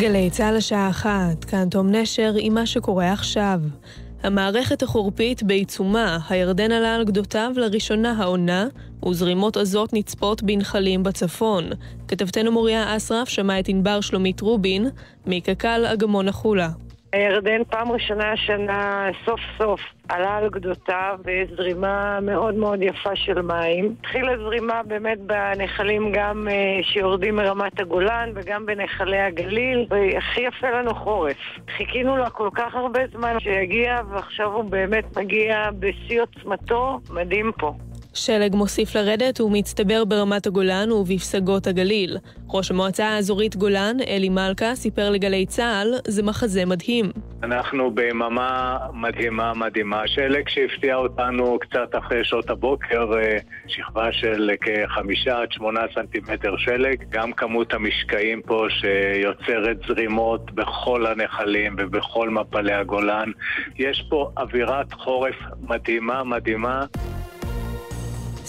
[0.00, 3.60] גלי צה"ל השעה אחת, כאן תום נשר עם מה שקורה עכשיו.
[4.22, 8.66] המערכת החורפית בעיצומה, הירדן עלה על גדותיו לראשונה העונה,
[9.08, 11.70] וזרימות עזות נצפות בנחלים בצפון.
[12.08, 14.86] כתבתנו מוריה אסרף שמעה את ענבר שלומית רובין,
[15.26, 16.70] מקק"ל אגמון החולה.
[17.12, 23.94] הירדן פעם ראשונה השנה סוף סוף עלה על גדותיו בזרימה מאוד מאוד יפה של מים.
[24.00, 30.94] התחילה זרימה באמת בנחלים גם uh, שיורדים מרמת הגולן וגם בנחלי הגליל, והכי יפה לנו
[30.94, 31.36] חורף.
[31.76, 37.72] חיכינו לה כל כך הרבה זמן שיגיע, ועכשיו הוא באמת מגיע בשיא עוצמתו, מדהים פה.
[38.20, 42.16] שלג מוסיף לרדת ומצטבר ברמת הגולן ובפסגות הגליל.
[42.48, 47.10] ראש המועצה האזורית גולן, אלי מלכה, סיפר לגלי צה"ל, זה מחזה מדהים.
[47.42, 50.02] אנחנו ביממה מדהימה מדהימה.
[50.06, 57.04] שלג שהפתיע אותנו קצת אחרי שעות הבוקר, אה, שכבה של כחמישה עד שמונה סנטימטר שלג.
[57.10, 63.30] גם כמות המשקעים פה שיוצרת זרימות בכל הנחלים ובכל מפלי הגולן.
[63.78, 65.36] יש פה אווירת חורף
[65.68, 66.84] מדהימה מדהימה.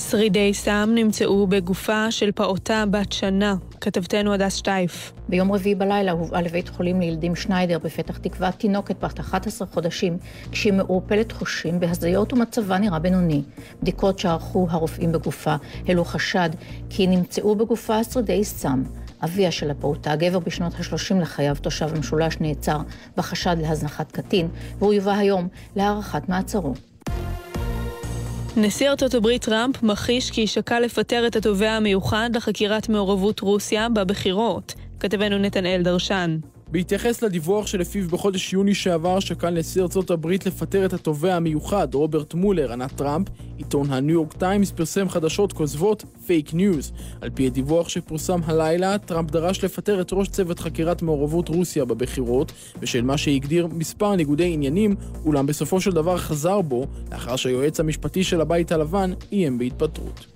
[0.09, 3.55] שרידי סם נמצאו בגופה של פעוטה בת שנה.
[3.81, 5.13] כתבתנו הדס שטייף.
[5.29, 10.17] ביום רביעי בלילה הובאה לבית חולים לילדים שניידר בפתח תקווה תינוקת בת 11 חודשים,
[10.51, 13.41] כשהיא מעורפלת חושים בהזיות ומצבה נראה בינוני.
[13.81, 15.55] בדיקות שערכו הרופאים בגופה
[15.87, 16.49] העלו חשד
[16.89, 18.83] כי נמצאו בגופה שרידי סם.
[19.23, 22.77] אביה של הפעוטה, גבר בשנות ה-30 לחייו, תושב המשולש, נעצר
[23.17, 24.47] בחשד להזנחת קטין,
[24.79, 26.73] והוא יובא היום להארכת מעצרו.
[28.57, 34.73] נשיא ארצות הברית טראמפ מכחיש כי שקל לפטר את התובע המיוחד לחקירת מעורבות רוסיה בבחירות.
[34.99, 36.37] כתבנו נתנאל דרשן.
[36.71, 42.33] בהתייחס לדיווח שלפיו בחודש יוני שעבר שקל נשיא ארצות הברית לפטר את התובע המיוחד רוברט
[42.33, 43.27] מולר, ענה טראמפ,
[43.57, 46.91] עיתון הניו יורק טיימס פרסם חדשות כוזבות fake news.
[47.21, 52.51] על פי הדיווח שפורסם הלילה, טראמפ דרש לפטר את ראש צוות חקירת מעורבות רוסיה בבחירות,
[52.79, 54.95] בשל מה שהגדיר מספר ניגודי עניינים,
[55.25, 60.30] אולם בסופו של דבר חזר בו, לאחר שהיועץ המשפטי של הבית הלבן איים בהתפטרות.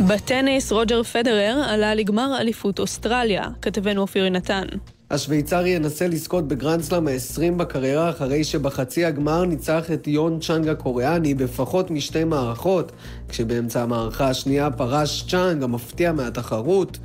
[0.00, 4.64] בטניס רוג'ר פדרר עלה לגמר אליפות אוסטרליה, כתבנו אופיר נתן.
[5.10, 11.90] השוויצרי ינסה לזכות בגרנדסלאם ה-20 בקריירה אחרי שבחצי הגמר ניצח את יון צ'אנג הקוריאני בפחות
[11.90, 12.92] משתי מערכות,
[13.28, 16.98] כשבאמצע המערכה השנייה פרש צ'אנג המפתיע מהתחרות.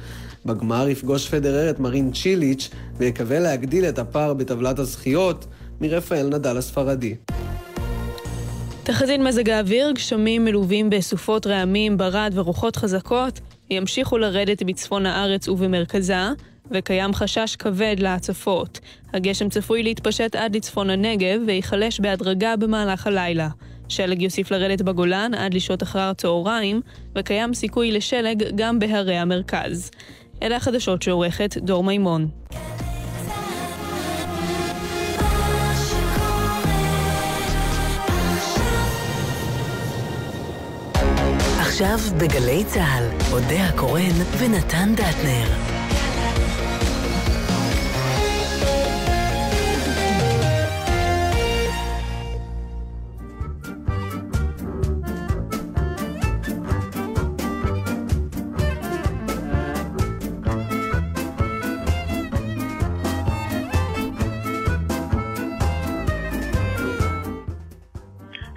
[0.46, 5.46] בגמר יפגוש פדרר את מרין צ'יליץ' ויקווה להגדיל את הפער בטבלת הזכיות
[5.82, 7.16] מרפאל נדל הספרדי.
[8.88, 13.40] תחזית מזג האוויר, גשמים מלווים בסופות רעמים, ברד ורוחות חזקות,
[13.70, 16.30] ימשיכו לרדת בצפון הארץ ובמרכזה,
[16.72, 18.80] וקיים חשש כבד להצפות.
[19.14, 23.50] הגשם צפוי להתפשט עד לצפון הנגב, וייחלש בהדרגה במהלך הלילה.
[23.90, 26.82] שלג יוסיף לרדת בגולן עד לשעות אחר הצהריים,
[27.16, 29.92] וקיים סיכוי לשלג גם בהרי המרכז.
[30.42, 32.28] אלה החדשות שעורכת דור מימון.
[41.80, 45.48] עכשיו בגלי צה"ל, אודה הקורן ונתן דטנר.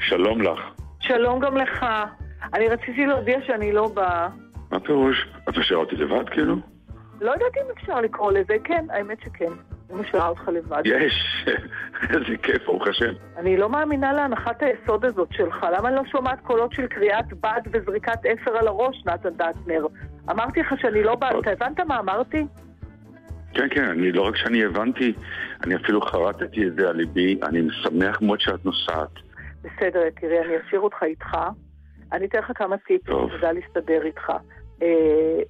[0.09, 0.61] שלום לך.
[1.01, 1.87] שלום גם לך.
[2.55, 4.29] אני רציתי להודיע שאני לא באה.
[4.71, 5.29] מה פירוש?
[5.49, 6.57] את משאירה אותי לבד כאילו?
[7.21, 9.53] לא יודעת אם אפשר לקרוא לזה, כן, האמת שכן.
[9.91, 10.83] אני משאירה אותך לבד.
[10.85, 11.47] יש,
[12.11, 13.13] איזה כיף, ברוך השם.
[13.37, 15.67] אני לא מאמינה להנחת היסוד הזאת שלך.
[15.77, 19.87] למה אני לא שומעת קולות של קריאת בד וזריקת אפר על הראש, נתן דטנר?
[20.31, 22.45] אמרתי לך שאני לא באה, אתה הבנת מה אמרתי?
[23.55, 25.13] כן, כן, אני לא רק שאני הבנתי,
[25.65, 29.11] אני אפילו חרטתי את זה על ליבי, אני שמח מאוד שאת נוסעת.
[29.63, 31.37] בסדר, יקירי, אני אשאיר אותך איתך.
[32.13, 33.31] אני אתן לך כמה טיפים, טוב.
[33.39, 34.33] תדע להסתדר איתך.
[34.83, 34.87] אה,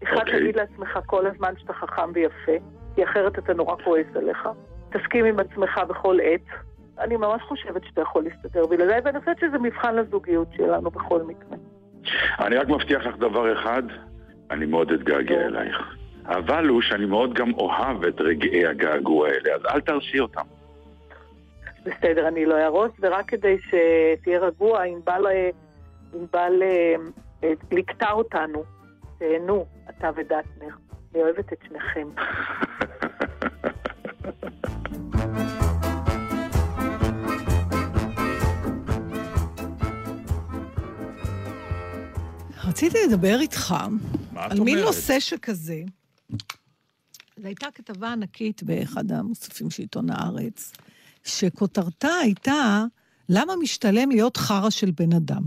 [0.02, 0.40] אחד, אוקיי.
[0.40, 2.52] תגיד לעצמך כל הזמן שאתה חכם ויפה,
[2.94, 4.48] כי אחרת אתה נורא כועס עליך.
[4.90, 6.40] תסכים עם עצמך בכל עת.
[6.98, 11.56] אני ממש חושבת שאתה יכול להסתדר בלעדיי, ואני חושבת שזה מבחן לזוגיות שלנו בכל מקרה.
[12.40, 13.82] אני רק מבטיח לך דבר אחד,
[14.50, 15.46] אני מאוד אתגעגע.
[15.46, 15.96] אלייך.
[16.26, 20.42] אבל הוא שאני מאוד גם אוהב את רגעי הגעגוע האלה, אז אל תרשי אותם.
[21.84, 25.50] בסדר, אני לא אהרוס, ורק כדי שתהיה רגוע, ענבל אה,
[26.14, 26.94] ענבל, אה,
[27.44, 28.64] אה, לקטע אותנו.
[29.18, 30.74] תהנו, אתה ודטנר.
[31.14, 32.08] אני אוהבת את שניכם.
[42.64, 43.74] רציתי לדבר איתך
[44.36, 44.78] על מין?
[44.78, 45.82] נושא שכזה,
[47.36, 50.72] זו הייתה כתבה ענקית באחד המוספים של עיתון הארץ,
[51.24, 52.84] שכותרתה הייתה,
[53.28, 55.42] למה משתלם להיות חרא של בן אדם?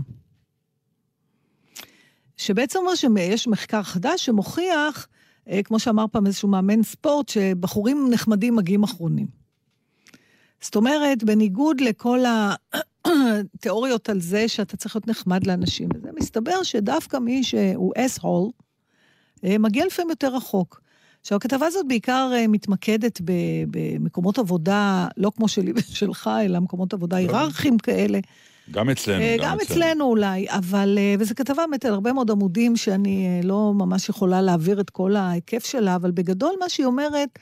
[2.44, 5.08] שבעצם אומר שיש מחקר חדש שמוכיח,
[5.50, 9.26] אה, כמו שאמר פעם איזשהו מאמן ספורט, שבחורים נחמדים מגיעים אחרונים.
[10.60, 12.18] זאת אומרת, בניגוד לכל
[13.04, 18.50] התיאוריות על זה שאתה צריך להיות נחמד לאנשים, וזה מסתבר שדווקא מי שהוא אס-הול,
[19.44, 20.80] אה, מגיע לפעמים יותר רחוק.
[21.20, 23.20] עכשיו, הכתבה הזאת בעיקר אה, מתמקדת
[23.70, 28.18] במקומות עבודה, לא כמו שלי ושלך, אלא מקומות עבודה היררכיים כאלה.
[28.70, 29.22] גם אצלנו.
[29.22, 29.80] אה, גם, גם אצלנו.
[29.80, 34.80] אצלנו אולי, אבל, וזו כתבה באמת על הרבה מאוד עמודים שאני לא ממש יכולה להעביר
[34.80, 37.38] את כל ההיקף שלה, אבל בגדול מה שהיא אומרת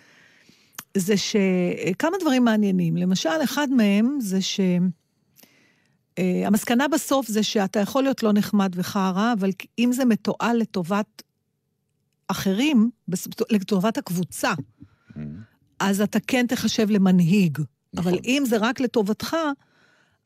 [0.96, 2.96] זה שכמה דברים מעניינים.
[2.96, 4.60] למשל, אחד מהם זה ש...
[6.46, 11.22] המסקנה בסוף זה שאתה יכול להיות לא נחמד וחרא, אבל אם זה מתועל לטובת
[12.28, 12.90] אחרים,
[13.50, 15.20] לטובת הקבוצה, mm-hmm.
[15.80, 17.58] אז אתה כן תחשב למנהיג.
[17.94, 18.12] נכון.
[18.12, 19.36] אבל אם זה רק לטובתך,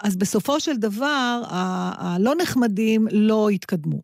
[0.00, 4.00] אז בסופו של דבר, הלא נחמדים לא יתקדמו.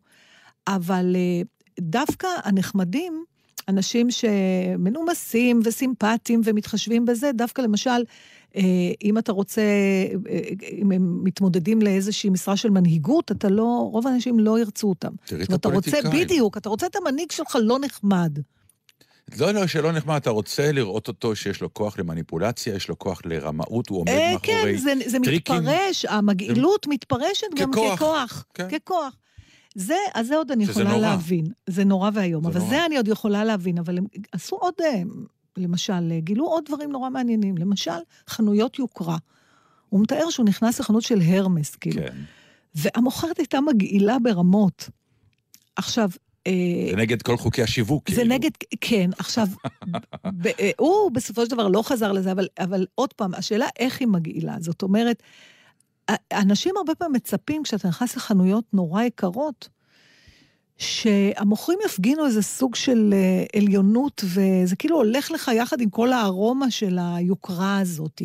[0.67, 1.41] אבל אה,
[1.79, 3.23] דווקא הנחמדים,
[3.67, 8.03] אנשים שמנומסים וסימפטיים ומתחשבים בזה, דווקא למשל,
[8.55, 8.61] אה,
[9.03, 9.61] אם אתה רוצה,
[10.29, 10.39] אה,
[10.71, 15.11] אם הם מתמודדים לאיזושהי משרה של מנהיגות, אתה לא, רוב האנשים לא ירצו אותם.
[15.25, 16.23] תראי את הפוליטיקאים.
[16.23, 18.39] בדיוק, אתה רוצה את המנהיג שלך לא נחמד.
[19.39, 23.21] לא, לא, שלא נחמד, אתה רוצה לראות אותו שיש לו כוח למניפולציה, יש לו כוח
[23.25, 25.55] לרמאות, הוא עומד אה, מאחורי כן, זה, זה טריקים.
[25.55, 27.95] מתפרש, המגעילות מתפרשת גם ככוח.
[27.95, 28.67] ככוח, כן.
[28.69, 29.15] ככוח.
[29.75, 30.97] זה, אז זה עוד אני יכולה נורא.
[30.97, 31.45] להבין.
[31.69, 32.69] זה נורא ואיום, אבל נורא.
[32.69, 34.73] זה אני עוד יכולה להבין, אבל הם עשו עוד
[35.57, 37.57] למשל, גילו עוד דברים נורא מעניינים.
[37.57, 37.91] למשל,
[38.29, 39.17] חנויות יוקרה.
[39.89, 42.01] הוא מתאר שהוא נכנס לחנות של הרמס, כאילו.
[42.01, 42.15] כן.
[42.75, 44.89] והמוכרת הייתה מגעילה ברמות.
[45.75, 46.09] עכשיו...
[46.47, 46.51] אה,
[46.89, 48.21] זה נגד כל חוקי השיווק, כאילו.
[48.21, 48.51] זה נגד,
[48.81, 49.09] כן.
[49.17, 49.47] עכשיו,
[50.25, 53.99] ב, אה, הוא בסופו של דבר לא חזר לזה, אבל, אבל עוד פעם, השאלה איך
[53.99, 54.55] היא מגעילה.
[54.59, 55.23] זאת אומרת,
[56.33, 59.69] אנשים הרבה פעמים מצפים, כשאתה נכנס לחנויות נורא יקרות,
[60.77, 66.71] שהמוכרים יפגינו איזה סוג של אה, עליונות, וזה כאילו הולך לך יחד עם כל הארומה
[66.71, 68.21] של היוקרה הזאת.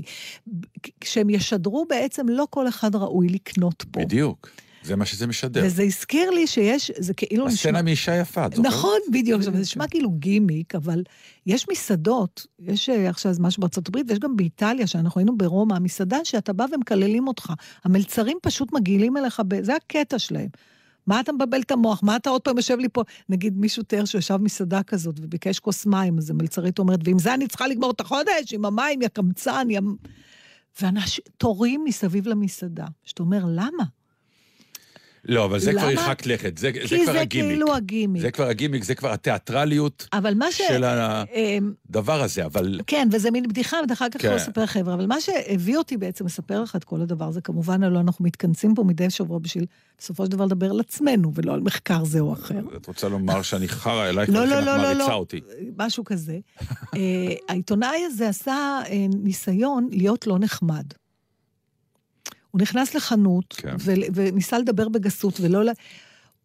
[1.00, 4.00] כשהם ישדרו בעצם, לא כל אחד ראוי לקנות פה.
[4.00, 4.49] בדיוק.
[4.83, 5.63] זה מה שזה משדר.
[5.65, 7.55] וזה הזכיר לי שיש, זה כאילו נשמע...
[7.55, 8.73] הסצנה מאישה יפה, את זוכרת?
[8.73, 9.43] נכון, בדיוק.
[9.43, 11.03] זה נשמע כאילו גימיק, אבל
[11.47, 16.19] יש מסעדות, יש אה, עכשיו משהו בארצות הברית, ויש גם באיטליה, שאנחנו היינו ברומא, מסעדה
[16.25, 17.53] שאתה בא ומקללים אותך.
[17.85, 19.63] המלצרים פשוט מגעילים אליך, ב...
[19.63, 20.49] זה הקטע שלהם.
[21.07, 22.03] מה אתה מבלבל את המוח?
[22.03, 23.03] מה אתה עוד פעם יושב לי פה?
[23.29, 27.47] נגיד מישהו תיאר שישב מסעדה כזאת וביקש כוס מים, אז המלצרית אומרת, ועם זה אני
[27.49, 29.81] צריכה לגמור את החודש, עם המים, יא קמצן, יא...
[30.81, 32.87] ואנשים, תורים מסביב למסעדה.
[33.05, 33.85] שאתה אומר, למה?
[35.29, 35.81] לא, אבל זה למה?
[35.81, 37.31] כבר הרחק לכת, זה, זה כבר זה הגימיק.
[37.31, 38.23] כי זה כאילו הגימיק.
[38.23, 40.09] זה כבר הגימיק, זה כבר התיאטרליות
[40.51, 40.63] ש...
[40.69, 42.81] של אמ, הדבר הזה, אבל...
[42.87, 44.31] כן, וזה מין בדיחה, ואחר כך כן.
[44.31, 47.83] לא אספר חבר'ה, אבל מה שהביא אותי בעצם לספר לך את כל הדבר הזה, כמובן,
[47.83, 49.65] הלוא אנחנו מתכנסים פה מדי שבוע בשביל
[49.99, 52.61] בסופו של דבר לדבר על עצמנו, ולא על מחקר זה או אחר.
[52.77, 55.41] את רוצה לומר שאני חרא אלייך, לא, לא, לא, לא, לא, אותי.
[55.79, 56.39] משהו כזה.
[56.95, 57.01] אה,
[57.49, 60.85] העיתונאי הזה עשה אה, ניסיון להיות לא נחמד.
[62.50, 63.77] הוא נכנס לחנות, כן.
[63.79, 65.65] ו- וניסה לדבר בגסות, ולא...
[65.65, 65.73] לה...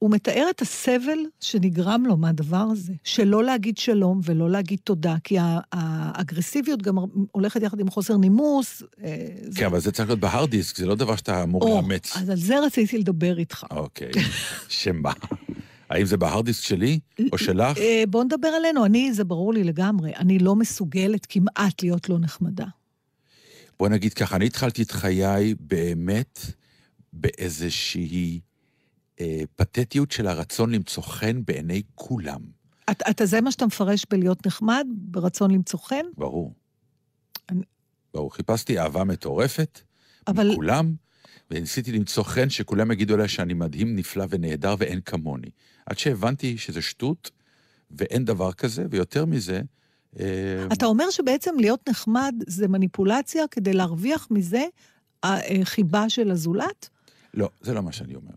[0.04, 5.38] הוא מתאר את הסבל שנגרם לו מהדבר הזה, שלא להגיד שלום ולא להגיד תודה, כי
[5.72, 6.96] האגרסיביות גם
[7.32, 8.84] הולכת יחד עם חוסר נימוס.
[9.04, 9.68] אה, כן, זה...
[9.68, 12.18] אבל זה צריך להיות בהארד דיסק, זה לא דבר שאתה אמור לאמץ.
[12.18, 13.66] אז על זה רציתי לדבר איתך.
[13.72, 14.12] אוקיי,
[14.70, 15.12] שמה?
[15.90, 17.00] האם זה בהארד דיסק שלי
[17.32, 17.78] או שלך?
[17.78, 22.20] אה, בוא נדבר עלינו, אני, זה ברור לי לגמרי, אני לא מסוגלת כמעט להיות לא
[22.20, 22.66] נחמדה.
[23.80, 26.40] בוא נגיד ככה, אני התחלתי את חיי באמת
[27.14, 28.40] באיזושהי
[29.20, 32.42] אה, פתטיות של הרצון למצוא חן בעיני כולם.
[32.92, 36.06] אתה, אתה זה מה שאתה מפרש בלהיות נחמד, ברצון למצוא חן?
[36.18, 36.54] ברור.
[37.50, 37.62] אני...
[38.14, 38.34] ברור.
[38.34, 39.80] חיפשתי אהבה מטורפת
[40.28, 40.52] אבל...
[40.52, 40.96] מכולם,
[41.52, 45.50] וניסיתי למצוא חן שכולם יגידו עליה שאני מדהים, נפלא ונהדר ואין כמוני.
[45.86, 47.32] עד שהבנתי שזה שטות
[47.92, 49.62] ואין דבר כזה, ויותר מזה,
[50.74, 54.64] אתה אומר שבעצם להיות נחמד זה מניפולציה כדי להרוויח מזה
[55.24, 56.90] החיבה של הזולת?
[57.34, 58.32] לא, זה לא מה שאני אומר.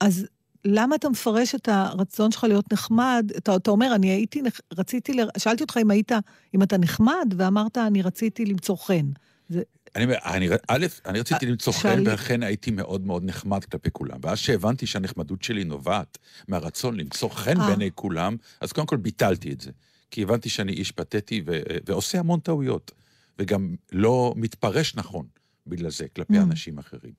[0.00, 0.26] אז
[0.64, 3.30] למה אתה מפרש את הרצון שלך להיות נחמד?
[3.36, 6.12] אתה, אתה אומר, אני הייתי, רציתי, שאלתי אותך אם היית,
[6.54, 9.06] אם אתה נחמד, ואמרת, אני רציתי למצוא חן.
[9.48, 9.62] זה...
[9.96, 13.90] אני אומר, אני, א', אני רציתי אה, למצוא חן, ולכן הייתי מאוד מאוד נחמד כלפי
[13.92, 14.18] כולם.
[14.22, 16.18] ואז שהבנתי שהנחמדות שלי נובעת
[16.48, 17.66] מהרצון למצוא חן אה.
[17.66, 19.70] בעיני כולם, אז קודם כל ביטלתי את זה.
[20.10, 22.92] כי הבנתי שאני איש פתטי ו- ועושה המון טעויות,
[23.38, 25.26] וגם לא מתפרש נכון
[25.66, 26.42] בגלל זה כלפי mm.
[26.42, 27.12] אנשים אחרים.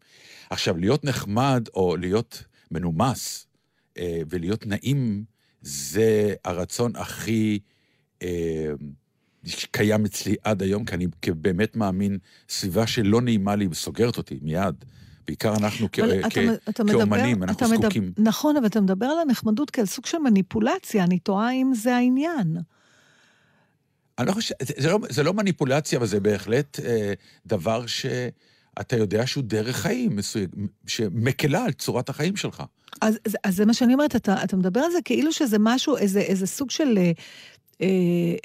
[0.49, 3.47] עכשיו, להיות נחמד או להיות מנומס
[3.97, 5.23] אה, ולהיות נעים,
[5.61, 7.59] זה הרצון הכי
[8.21, 8.71] אה,
[9.71, 12.17] קיים אצלי עד היום, כי אני באמת מאמין,
[12.49, 14.75] סביבה שלא נעימה לי וסוגרת אותי מיד.
[15.27, 16.37] בעיקר אנחנו כ- כ-
[16.69, 18.03] אתה כאומנים, מדבר, אנחנו זקוקים.
[18.03, 21.95] מדבר, נכון, אבל אתה מדבר על הנחמדות כעל סוג של מניפולציה, אני תוהה אם זה
[21.95, 22.57] העניין.
[24.19, 27.13] אני לא חושב, זה, זה, לא, זה לא מניפולציה, אבל זה בהחלט אה,
[27.45, 30.49] דבר שאתה יודע שהוא דרך חיים, מסויג,
[30.87, 32.63] שמקלה על צורת החיים שלך.
[33.01, 35.97] אז, אז, אז זה מה שאני אומרת, אתה, אתה מדבר על זה כאילו שזה משהו,
[35.97, 36.97] איזה, איזה סוג של...
[36.97, 37.11] אה,
[37.81, 37.87] אה,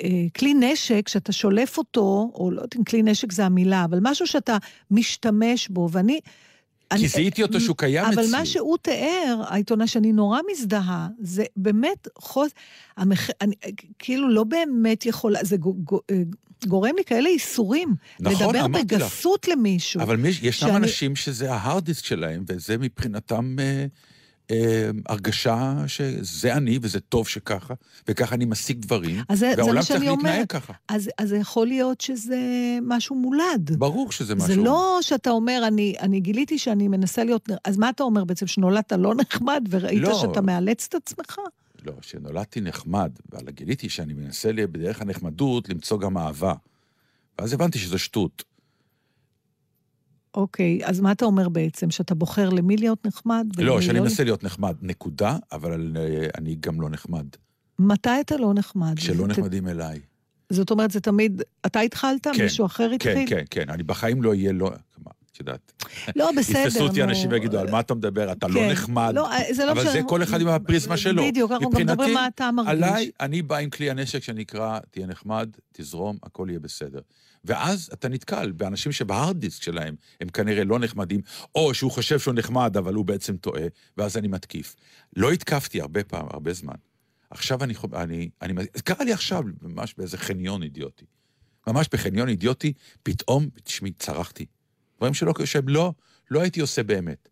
[0.05, 3.99] אה, כלי נשק, שאתה שולף אותו, או לא יודעת אם כלי נשק זה המילה, אבל
[4.03, 4.57] משהו שאתה
[4.91, 6.21] משתמש בו, ואני...
[6.97, 8.25] כי זיהיתי אותו שהוא קיים אבל אצלי.
[8.25, 12.51] אבל מה שהוא תיאר, העיתונאי שאני נורא מזדהה, זה באמת חוז...
[12.97, 13.31] המח...
[13.41, 13.55] אני,
[13.99, 15.57] כאילו לא באמת יכולה, זה
[16.11, 16.17] אה,
[16.67, 17.95] גורם לי כאלה איסורים.
[18.21, 19.55] נכון, לדבר בגסות לך.
[19.57, 20.01] למישהו.
[20.01, 20.77] אבל מי, ישנם שאני...
[20.77, 23.57] אנשים שזה ההארד דיסק שלהם, וזה מבחינתם...
[23.59, 23.87] אה,
[24.51, 27.75] אה, הרגשה שזה אני וזה טוב שככה,
[28.09, 30.73] וככה אני משיג דברים, זה, והעולם זה צריך להתנהג ככה.
[30.89, 32.39] אז, אז זה יכול להיות שזה
[32.83, 33.79] משהו מולד.
[33.79, 34.49] ברור שזה משהו.
[34.49, 37.49] זה לא שאתה אומר, אני, אני גיליתי שאני מנסה להיות...
[37.65, 40.19] אז מה אתה אומר בעצם, שנולדת לא נחמד וראית לא.
[40.21, 41.39] שאתה מאלץ את עצמך?
[41.85, 46.55] לא, שנולדתי נחמד, אבל גיליתי שאני מנסה בדרך הנחמדות למצוא גם אהבה.
[47.39, 48.45] ואז הבנתי שזו שטות.
[50.37, 51.91] אוקיי, אז מה אתה אומר בעצם?
[51.91, 53.47] שאתה בוחר למי להיות נחמד?
[53.59, 57.27] לא, שאני לא מנסה להיות נחמד, נקודה, אבל אה, אני גם לא נחמד.
[57.79, 58.97] מתי אתה לא נחמד?
[58.97, 60.01] כשלא נחמדים אליי.
[60.51, 61.43] זאת אומרת, זה תמיד...
[61.67, 62.27] אתה התחלת?
[62.27, 63.15] כן, מישהו אחר התחיל?
[63.15, 63.71] כן, כן, כן.
[63.71, 64.71] אני בחיים לא אהיה לא...
[65.37, 65.73] את יודעת.
[66.17, 66.59] לא, בסדר.
[66.59, 68.33] יתפסו אותי אנשים ויגידו, על מה אתה מדבר?
[68.33, 69.13] אתה לא כן, נחמד.
[69.15, 71.23] לא, זה לא אבל זה כל אחד עם הפריזמה שלו.
[71.23, 72.73] בדיוק, אנחנו גם מדברים מה אתה מרגיש.
[72.73, 77.01] עליי, אני בא עם כלי הנשק שנקרא, תהיה נחמד, תזרום, הכל יהיה בסדר.
[77.47, 81.21] ואז אתה נתקל באנשים שבהארד דיסק שלהם הם כנראה לא נחמדים,
[81.55, 83.63] או שהוא חושב שהוא נחמד, אבל הוא בעצם טועה,
[83.97, 84.77] ואז אני מתקיף.
[85.17, 86.75] לא התקפתי הרבה פעם, הרבה זמן.
[87.31, 91.05] עכשיו אני, אני, אני, קרה לי עכשיו, ממש באיזה חניון אידיוטי.
[91.67, 92.73] ממש בחניון אידיוטי,
[93.03, 94.47] פתאום, תשמעי, צרחתי.
[94.99, 95.93] דברים שלא, שהם לא,
[96.31, 97.29] לא הייתי עושה באמת.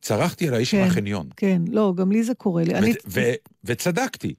[0.00, 1.28] צרחתי על האיש כן, מהחניון.
[1.36, 2.72] כן, לא, גם לי זה קורה לי.
[2.74, 2.94] ו- אני...
[3.06, 3.34] ו-
[3.64, 4.34] וצדקתי.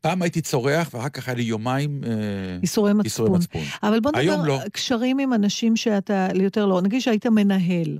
[0.00, 2.00] פעם הייתי צורח, ואחר כך היה לי יומיים...
[2.62, 3.04] איסורי מצפון.
[3.04, 3.62] איסורי מצפון.
[3.82, 4.60] אבל בוא נדבר לא.
[4.72, 6.82] קשרים עם אנשים שאתה יותר לא...
[6.82, 7.98] נגיד שהיית מנהל.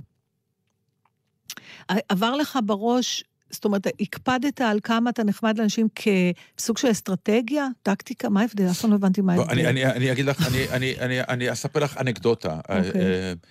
[2.09, 8.29] עבר לך בראש, זאת אומרת, הקפדת על כמה אתה נחמד לאנשים כסוג של אסטרטגיה, טקטיקה?
[8.29, 8.69] מה ההבדל?
[8.71, 9.51] אף פעם לא הבנתי מה ההבדל.
[9.51, 12.59] אני, אני, אני אגיד לך, אני, אני, אני, אני אספר לך אנקדוטה.
[12.67, 13.47] Okay.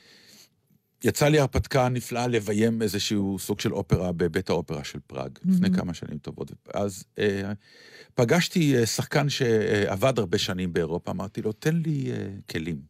[1.04, 5.50] יצא לי הרפתקה נפלאה לביים איזשהו סוג של אופרה בבית האופרה של פראג, mm-hmm.
[5.50, 6.52] לפני כמה שנים טובות.
[6.74, 7.52] אז אה,
[8.14, 12.82] פגשתי אה, שחקן שעבד הרבה שנים באירופה, אמרתי לו, תן לי אה, כלים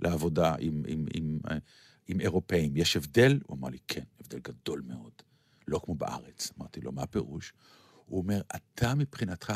[0.00, 1.56] לעבודה עם, עם, עם, אה,
[2.08, 2.76] עם אירופאים.
[2.76, 3.40] יש הבדל?
[3.46, 5.12] הוא אמר לי, כן, הבדל גדול מאוד.
[5.68, 6.52] לא כמו בארץ.
[6.58, 7.52] אמרתי לו, מה הפירוש?
[8.06, 9.52] הוא אומר, אתה מבחינתך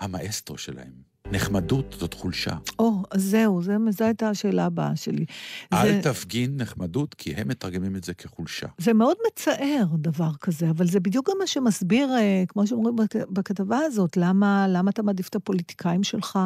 [0.00, 0.92] המאסטרו שלהם.
[1.32, 2.56] נחמדות זאת חולשה.
[2.78, 5.24] או, אז זהו, זה, זו הייתה השאלה הבאה שלי.
[5.72, 6.00] אל זה...
[6.02, 8.66] תפגין נחמדות, כי הם מתרגמים את זה כחולשה.
[8.78, 12.96] זה מאוד מצער, דבר כזה, אבל זה בדיוק גם מה שמסביר, אה, כמו שאומרים
[13.30, 16.38] בכתבה הזאת, למה, למה אתה מעדיף את הפוליטיקאים שלך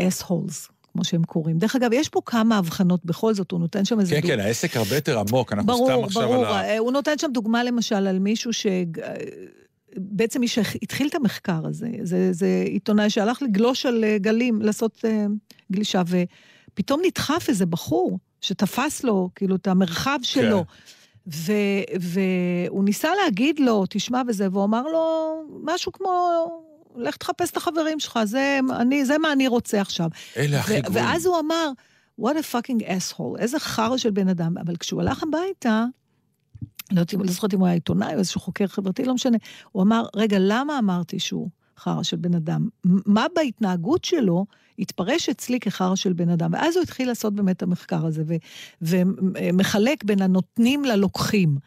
[0.00, 0.74] assholes.
[0.92, 1.58] כמו שהם קוראים.
[1.58, 4.14] דרך אגב, יש פה כמה הבחנות בכל זאת, הוא נותן שם איזה...
[4.14, 4.30] כן, דוג...
[4.30, 6.46] כן, העסק הרבה יותר עמוק, אנחנו ברור, סתם עכשיו ברור.
[6.46, 6.62] על ה...
[6.62, 8.66] ברור, הוא נותן שם דוגמה למשל על מישהו ש...
[9.96, 15.04] בעצם מי שהתחיל את המחקר הזה, זה, זה עיתונאי שהלך לגלוש על אה, גלים, לעשות
[15.04, 15.08] uh,
[15.72, 20.64] גלישה, ופתאום נדחף איזה בחור שתפס לו, כאילו, את המרחב שלו.
[20.64, 20.72] כן.
[21.26, 26.46] ו- והוא ניסה להגיד לו, תשמע וזה, והוא אמר לו משהו כמו,
[26.96, 30.08] לך תחפש את החברים שלך, זה, אני, זה מה אני רוצה עכשיו.
[30.36, 31.04] אלה הכי גרועים.
[31.04, 31.70] ואז הוא אמר,
[32.20, 34.58] what a fucking asshole, איזה חרא של בן אדם.
[34.58, 35.84] אבל כשהוא הלך הביתה,
[36.92, 39.38] לא, לא זוכרת אם הוא היה עיתונאי או איזשהו חוקר חברתי, לא משנה.
[39.72, 41.48] הוא אמר, רגע, למה אמרתי שהוא
[41.78, 42.68] חרא של בן אדם?
[42.84, 44.46] מה בהתנהגות שלו
[44.78, 46.52] התפרש אצלי כחרא של בן אדם?
[46.52, 48.22] ואז הוא התחיל לעשות באמת את המחקר הזה,
[48.82, 51.58] ומחלק בין הנותנים ללוקחים.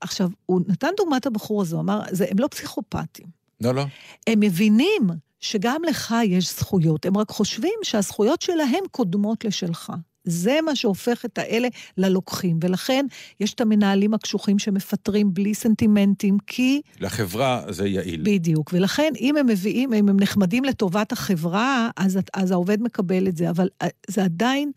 [0.00, 3.26] עכשיו, הוא נתן דוגמת הבחור הזה, הוא אמר, זה, הם לא פסיכופטים.
[3.60, 3.84] לא, לא.
[4.26, 5.02] הם מבינים
[5.40, 9.92] שגם לך יש זכויות, הם רק חושבים שהזכויות שלהם קודמות לשלך.
[10.28, 13.06] זה מה שהופך את האלה ללוקחים, ולכן
[13.40, 16.80] יש את המנהלים הקשוחים שמפטרים בלי סנטימנטים, כי...
[17.00, 18.20] לחברה זה יעיל.
[18.24, 23.36] בדיוק, ולכן אם הם מביאים, אם הם נחמדים לטובת החברה, אז, אז העובד מקבל את
[23.36, 24.72] זה, אבל אה, זה עדיין...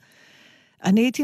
[0.83, 1.23] אני הייתי,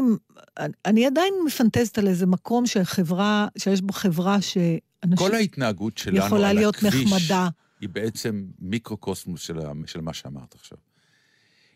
[0.86, 5.16] אני עדיין מפנטזת על איזה מקום שחברה, שיש בו חברה שאנשים...
[5.16, 7.48] כל ההתנהגות שלנו יכולה להיות הכביש, נחמדה.
[7.80, 10.78] היא בעצם מיקרוקוסמוס של, של מה שאמרת עכשיו.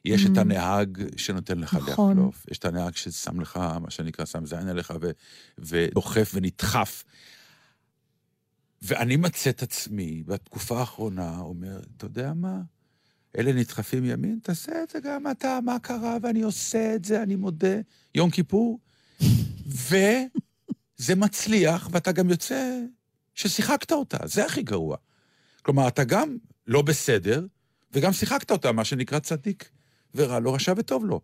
[0.04, 0.40] יש את mm.
[0.40, 2.12] הנהג שנותן לך נכון.
[2.18, 5.10] לחלוף, יש את הנהג ששם לך, מה שנקרא, שם זין עליך ו,
[5.58, 7.04] ודוחף ונדחף.
[8.82, 12.60] ואני מצא את עצמי בתקופה האחרונה אומר, אתה יודע מה?
[13.38, 17.36] אלה נדחפים ימין, תעשה את זה גם אתה, מה קרה, ואני עושה את זה, אני
[17.36, 17.80] מודה.
[18.14, 18.80] יום כיפור,
[19.88, 22.80] וזה מצליח, ואתה גם יוצא
[23.34, 24.96] ששיחקת אותה, זה הכי גרוע.
[25.62, 27.46] כלומר, אתה גם לא בסדר,
[27.92, 29.70] וגם שיחקת אותה, מה שנקרא צדיק
[30.14, 31.20] ורע לו, רשע וטוב לו.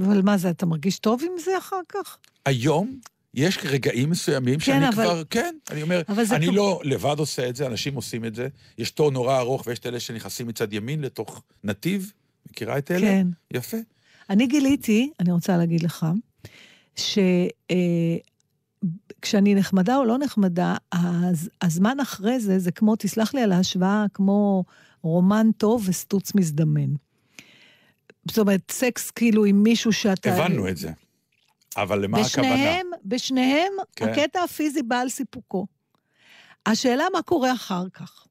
[0.00, 2.18] אבל מה זה, אתה מרגיש טוב עם זה אחר כך?
[2.46, 2.98] היום
[3.34, 6.02] יש רגעים מסוימים כן, שאני אבל- כבר, כן, אני אומר,
[6.32, 8.48] אני כמו- לא לבד עושה את זה, אנשים עוים את זה.
[8.78, 12.12] יש תור נורא ארוך ויש את אלה שנכנסים מצד ימין לתוך נתיב,
[12.50, 13.00] מכירה את אלה?
[13.06, 13.26] כן.
[13.52, 13.76] יפה.
[14.30, 16.06] אני גיליתי, אני רוצה להגיד לך,
[19.20, 24.04] שכשאני נחמדה או לא נחמדה, הז, הזמן אחרי זה, זה כמו, תסלח לי על ההשוואה,
[24.14, 24.64] כמו
[25.02, 26.90] רומן טוב וסטוץ מזדמן.
[28.28, 30.34] זאת אומרת, סקס כאילו עם מישהו שאתה...
[30.34, 30.90] הבנו את זה.
[31.76, 32.54] אבל למה הכוונה?
[32.54, 34.08] בשניהם, בשניהם, כן.
[34.08, 35.66] הקטע הפיזי בא על סיפוקו.
[36.66, 38.25] השאלה מה קורה אחר כך.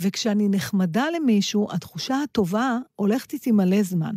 [0.00, 4.14] וכשאני נחמדה למישהו, התחושה הטובה הולכת איתי מלא זמן.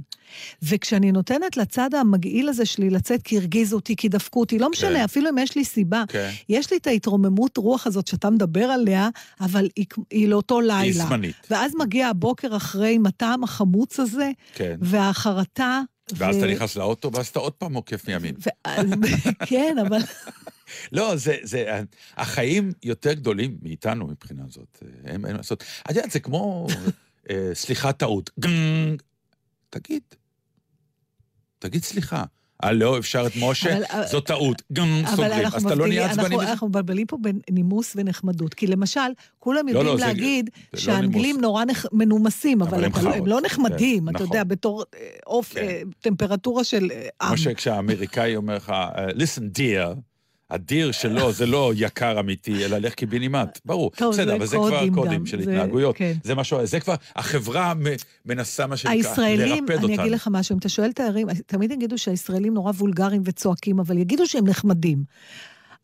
[0.63, 4.89] וכשאני נותנת לצד המגעיל הזה שלי לצאת כי הרגיזו אותי, כי דפקו אותי, לא משנה,
[4.98, 5.03] כן.
[5.03, 6.03] אפילו אם יש לי סיבה.
[6.08, 6.29] כן.
[6.50, 9.10] יש לי את ההתרוממות רוח הזאת שאתה מדבר עליה,
[9.41, 10.79] אבל היא, היא לאותו לילה.
[10.79, 11.36] היא זמנית.
[11.50, 14.75] ואז מגיע הבוקר אחרי עם הטעם החמוץ הזה, כן.
[14.82, 15.82] והחרטה.
[16.15, 18.36] ואז ו- אתה נכנס לאוטו, ואז אתה עוד פעם עוקף מימין.
[18.65, 18.89] ואז-
[19.50, 20.00] כן, אבל...
[20.91, 21.81] לא, זה, זה,
[22.17, 24.84] החיים יותר גדולים מאיתנו מבחינה זאת.
[25.05, 25.63] אין אין מה לעשות.
[25.86, 26.67] את יודעת, זה כמו,
[27.29, 28.29] אה, סליחה, טעות.
[28.39, 29.01] גנג.
[29.69, 30.01] תגיד.
[31.60, 32.24] תגיד סליחה.
[32.63, 34.62] אה, לא, אפשר את משה, אבל- זו טעות.
[34.72, 35.45] אבל סוגרים.
[35.53, 38.53] אז אתה לא נהיה עצבני אנחנו- מבלבלים פה בין נימוס ונחמדות.
[38.53, 39.00] כי למשל,
[39.39, 41.41] כולם לא, יודעים לא, זה- להגיד זה לא שהאנגלים נימוס.
[41.41, 43.25] נורא נח- מנומסים, אבל אבל הם לא- הם.
[43.27, 44.27] לא נחמדים, כן, אתה נכון.
[44.27, 45.60] יודע, בתור אה, עוף, כן.
[45.62, 47.27] אה, טמפרטורה של אה, עם.
[47.27, 50.00] כמו שכשהאמריקאי אומר לך, אה, listen dear,
[50.50, 53.60] הדיר שלו זה לא יקר אמיתי, אלא לך קיבינימט.
[53.66, 53.92] ברור.
[53.98, 55.96] טוב, בסדר, זה אבל זה כבר קודים של זה- התנהגויות.
[55.98, 56.14] כן.
[56.24, 57.74] זה משהו, זה כבר, החברה
[58.25, 60.01] מנסה, מה שנקרא, הישראלים, לרפד אני אותנו.
[60.01, 64.27] אגיד לך משהו, אם אתה שואל תיירים, תמיד יגידו שהישראלים נורא וולגריים וצועקים, אבל יגידו
[64.27, 65.03] שהם נחמדים.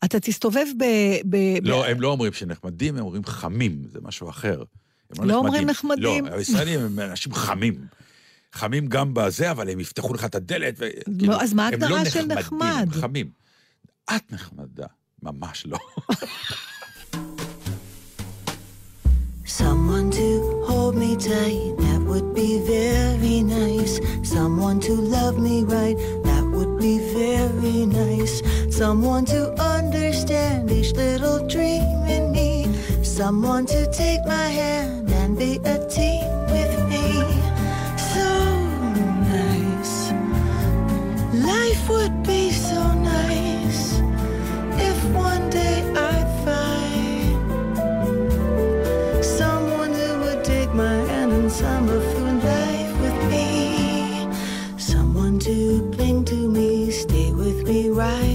[0.04, 0.84] אתה תסתובב ב...
[1.30, 4.62] ב- לא, ב- הם לא אומרים שנחמדים, הם אומרים חמים, זה משהו אחר.
[5.18, 6.26] הם לא אומרים נחמדים?
[6.26, 7.74] לא, הישראלים הם אנשים חמים.
[8.52, 10.84] חמים גם בזה, אבל הם יפתחו לך את הדלת, ו...
[11.18, 12.86] כאילו, אז מה הם לא ההגדרה של נחמדים, נחמד?
[12.94, 13.42] הם חמים.
[14.15, 14.87] את נחמדה,
[15.23, 15.77] ממש לא.
[19.45, 20.27] Someone to
[20.67, 23.93] hold me tight, that would be very nice.
[24.35, 28.35] Someone to love me right, that would be very nice.
[28.69, 29.41] Someone to
[29.75, 32.49] understand each little dream in me.
[33.03, 37.07] Someone to take my hand and be a team with me.
[38.13, 38.27] So
[39.39, 39.95] nice.
[41.51, 42.15] Life would
[57.92, 58.31] right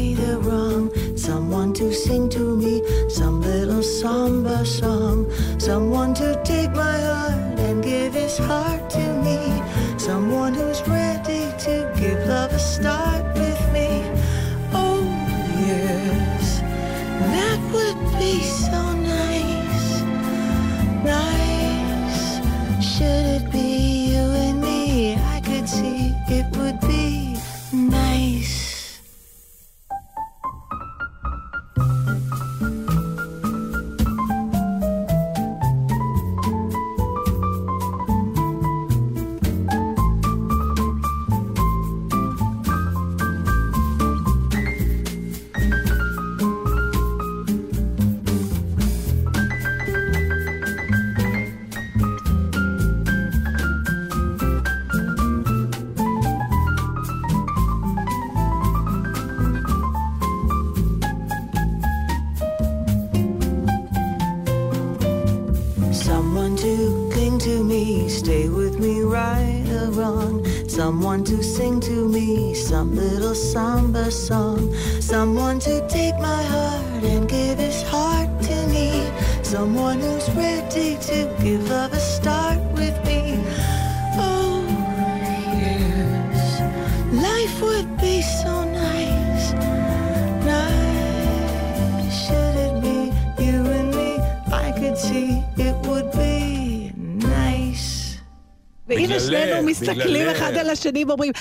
[99.58, 100.30] שנינו מסתכלים.
[100.30, 101.32] אחד על השני ואומרים,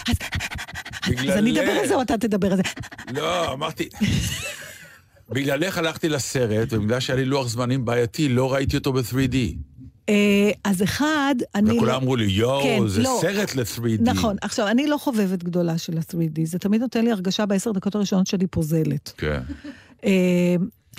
[1.06, 2.62] אז אני אדבר על זה או אתה תדבר על זה?
[3.12, 3.88] לא, אמרתי...
[5.30, 9.36] בגללך הלכתי לסרט, ובגלל שהיה לי לוח זמנים בעייתי, לא ראיתי אותו ב-3D.
[10.08, 11.76] אה, אז אחד, אני...
[11.76, 13.18] וכולם לא- אמרו לי, יואו, כן, זה לא.
[13.20, 14.02] סרט ל-3D.
[14.02, 14.36] נכון.
[14.42, 18.26] עכשיו, אני לא חובבת גדולה של ה-3D, זה תמיד נותן לי הרגשה בעשר דקות הראשונות
[18.26, 19.12] שאני פוזלת.
[19.16, 19.40] כן.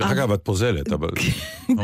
[0.01, 1.09] אה, דרך אגב, את פוזלת, אבל...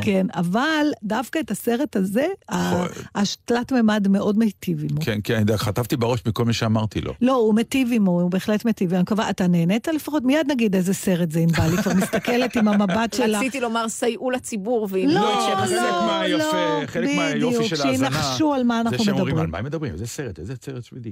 [0.02, 5.02] כן, אבל דווקא את הסרט הזה, ה- השתלת ממד מאוד מיטיב עמו.
[5.02, 7.14] כן, כן, חטפתי בראש מכל מה שאמרתי לו.
[7.22, 8.94] לא, הוא מיטיב עמו, הוא בהחלט מיטיב.
[8.94, 10.24] אני מקווה, אתה נהנית לפחות?
[10.24, 11.64] מיד נגיד איזה סרט זה, ענבל.
[11.72, 13.38] היא כבר מסתכלת עם המבט שלה.
[13.40, 18.12] רציתי לומר, סייעו לציבור והיא לא, לא, לא, חלק מהיופי בדיוק, של ההאזנה.
[18.12, 19.46] שינחשו על מה אנחנו זה שהם אומרים, מדברים.
[19.46, 19.94] על מה הם מדברים?
[19.94, 21.08] איזה סרט, איזה סרט 3D.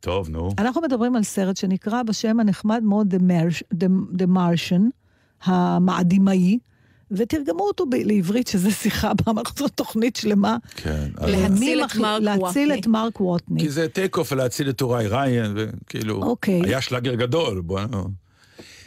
[0.00, 0.48] טוב, נו.
[0.58, 3.14] אנחנו מדברים על סרט שנקרא בשם הנחמד מאוד
[4.18, 4.82] The Martian,
[5.42, 6.58] המאדימאי,
[7.10, 10.56] ותרגמו אותו ב- לעברית, שזה שיחה באמרת זו תוכנית שלמה.
[10.76, 11.08] כן.
[11.20, 12.80] להציל את מרק להציל ווטני.
[12.80, 13.60] את מרק ווטני.
[13.60, 16.60] כי זה take off להציל את טוראי ריין, וכאילו, אוקיי.
[16.64, 17.80] היה שלאגר גדול, בוא...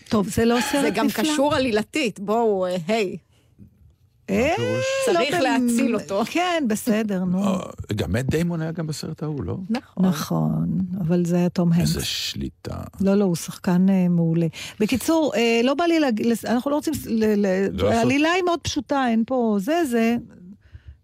[0.09, 1.03] טוב, זה לא סרט זה נפלא.
[1.03, 3.17] גם קשור עלילתית, בואו, אה, היי.
[4.29, 4.55] אה,
[5.05, 6.21] צריך לא להציל במ- אותו.
[6.25, 7.39] כן, בסדר, נו.
[7.95, 9.57] גם מת דיימון היה גם בסרט ההוא, לא?
[9.69, 10.05] נכון.
[10.05, 10.67] נכון,
[11.01, 11.89] אבל זה היה תום הנקס.
[11.95, 12.77] איזה שליטה.
[13.01, 14.47] לא, לא, הוא שחקן אה, מעולה.
[14.79, 16.93] בקיצור, אה, לא בא לי להגיד, אנחנו לא רוצים...
[17.73, 20.15] לא העלילה היא מאוד פשוטה, אין פה זה, זה.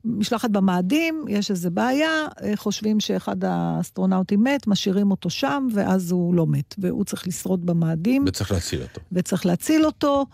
[0.06, 2.10] משלחת במאדים, יש איזה בעיה,
[2.44, 7.66] אה, חושבים שאחד האסטרונאוטים מת, משאירים אותו שם, ואז הוא לא מת, והוא צריך לשרוד
[7.66, 9.02] במאדים, וצריך להציל אותו.
[9.12, 10.26] וצריך להציל אותו.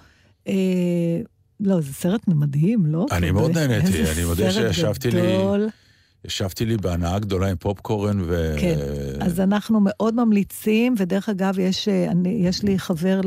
[1.62, 3.06] אה, לא, זה סרט מדהים, לא?
[3.12, 5.70] אני מאוד נהניתי, אני מודה שישבתי לי-.
[6.26, 8.56] ישבתי לי בהנאה גדולה עם פופקורן, ו...
[8.60, 8.78] כן,
[9.20, 13.22] אז אנחנו מאוד ממליצים, ודרך אגב, יש, אה, אני, יש לי חבר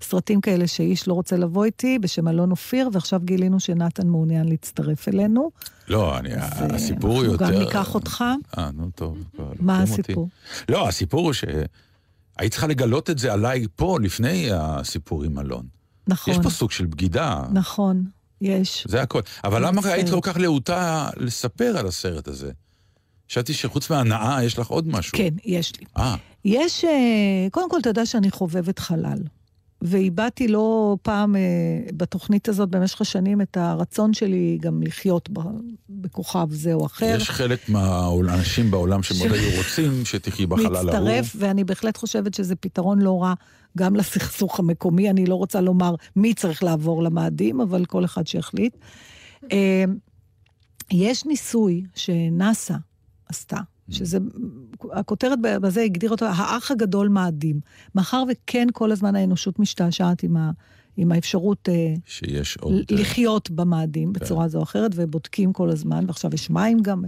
[0.00, 5.08] לסרטים כאלה שאיש לא רוצה לבוא איתי, בשם אלון אופיר, ועכשיו גילינו שנתן מעוניין להצטרף
[5.08, 5.50] אלינו.
[5.88, 7.44] לא, אני, הסיפור הוא יותר...
[7.44, 8.24] אנחנו גם ניקח אותך.
[8.58, 9.18] אה, נו, טוב.
[9.60, 10.00] מה לוקחים אותי.
[10.00, 10.28] הסיפור?
[10.68, 15.77] לא, הסיפור הוא שהיית צריכה לגלות את זה עליי פה, לפני הסיפור עם אלון.
[16.08, 18.04] נכון, יש פה סוג של בגידה, נכון,
[18.40, 18.86] יש.
[18.88, 19.20] זה הכל.
[19.44, 19.80] אבל למה.
[19.84, 22.50] היית כל כך להוטה לספר על הסרט הזה?
[23.30, 25.18] חשבתי שחוץ מהנאה יש לך עוד משהו.
[25.18, 25.86] כן, יש לי.
[25.96, 26.90] אה, יש, אה,
[27.50, 29.18] קודם כל, אתה יודע שאני חובבת חלל.
[29.82, 31.40] והבעתי לא פעם אה,
[31.96, 35.40] בתוכנית הזאת במשך השנים את הרצון שלי גם לחיות ב-
[35.90, 37.14] בכוכב זה או אחר.
[37.16, 40.84] יש חלק מהאנשים בעולם שמאוד היו רוצים שתחי בחלל ההוא.
[40.84, 43.34] להצטרף, ואני בהחלט חושבת שזה פתרון לא רע
[43.76, 45.10] גם לסכסוך המקומי.
[45.10, 48.76] אני לא רוצה לומר מי צריך לעבור למאדים, אבל כל אחד שיחליט.
[49.52, 49.84] אה,
[50.90, 52.74] יש ניסוי שנאסא
[53.28, 53.58] עשתה,
[53.90, 54.18] שזה,
[54.92, 57.60] הכותרת בזה הגדיר אותו, האח הגדול מאדים.
[57.94, 60.50] מאחר וכן כל הזמן האנושות משתעשעת עם, ה,
[60.96, 62.72] עם האפשרות אה, שיש עוד...
[62.74, 67.02] ל- לחיות במאדים בצורה זו או אחרת, ובודקים כל הזמן, ועכשיו יש מים גם.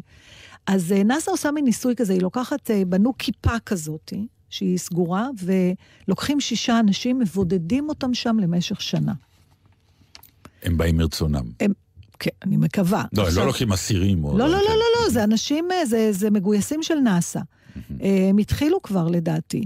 [0.66, 4.12] אז אה, נאסא עושה מין ניסוי כזה, היא לוקחת, אה, בנו כיפה כזאת,
[4.50, 5.28] שהיא סגורה,
[6.06, 9.12] ולוקחים שישה אנשים, מבודדים אותם שם למשך שנה.
[10.62, 11.44] הם באים מרצונם.
[11.60, 11.72] הם,
[12.18, 13.04] כן, אני מקווה.
[13.12, 14.22] לא, הם עכשיו- לא לוקחים אסירים.
[14.22, 14.68] לא, לא, לא, כאלה.
[14.68, 17.40] לא, לא, זה אנשים, זה, זה מגויסים של נאסא.
[18.02, 19.64] אה, הם התחילו כבר, לדעתי.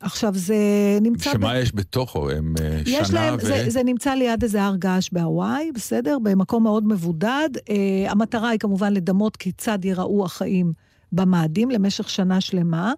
[0.00, 0.56] עכשיו, זה
[1.00, 1.32] נמצא...
[1.32, 2.30] שמה יש בתוכו?
[2.30, 3.40] הם אה, יש שנה להם, ו...
[3.40, 6.18] זה, זה נמצא ליד איזה הר געש בהוואי, בסדר?
[6.22, 7.48] במקום מאוד מבודד.
[7.70, 10.72] אה, המטרה היא כמובן לדמות כיצד ייראו החיים
[11.12, 12.92] במאדים למשך שנה שלמה.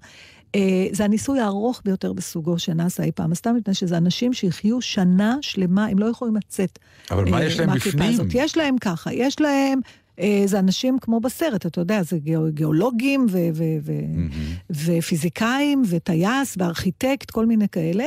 [0.56, 5.36] אה, זה הניסוי הארוך ביותר בסוגו שנעשה אי פעם, סתם מפני שזה אנשים שיחיו שנה
[5.40, 6.78] שלמה, הם לא יכולים לצאת.
[7.10, 8.12] אבל מה אה, יש להם בפנים?
[8.12, 8.26] הזאת.
[8.34, 9.80] יש להם ככה, יש להם...
[10.20, 14.26] אה, זה אנשים כמו בסרט, אתה יודע, זה גיאו, גיאולוגים ו- ו- ו-
[14.70, 18.04] ופיזיקאים וטייס וארכיטקט, כל מיני כאלה.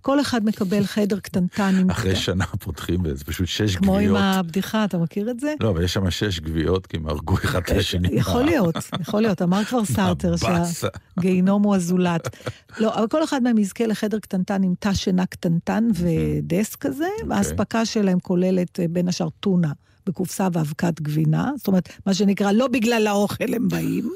[0.00, 1.90] כל אחד מקבל חדר קטנטן עם...
[1.90, 4.24] אחרי שנה פותחים וזה פשוט שש כמו עם גוויות.
[4.34, 5.54] הבדיחה, אתה מכיר את זה?
[5.60, 8.08] לא, אבל יש שם שש גוויות, כי הם הרגו אחד את השני.
[8.12, 9.42] יכול להיות, יכול להיות.
[9.42, 10.34] אמר כבר סארטר.
[10.36, 12.36] שהגיהינום הוא הזולת.
[12.78, 17.84] לא, אבל כל אחד מהם יזכה לחדר קטנטן עם תא שינה קטנטן ודסק כזה, והאספקה
[17.84, 19.72] שלהם כוללת אה, בין השאר טונה
[20.06, 21.50] בקופסה ואבקת גבינה.
[21.56, 24.10] זאת אומרת, מה שנקרא, לא בגלל האוכל הם באים.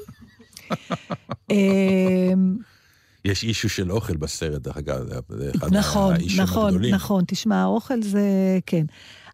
[1.51, 2.57] אמ,
[3.25, 6.95] יש אישו של אוכל בסרט, דרך אגב, זה- אחד נכון, מהאישים נכון, הגדולים.
[6.95, 7.25] נכון.
[7.27, 8.21] תשמע, האוכל זה...
[8.67, 8.85] כן.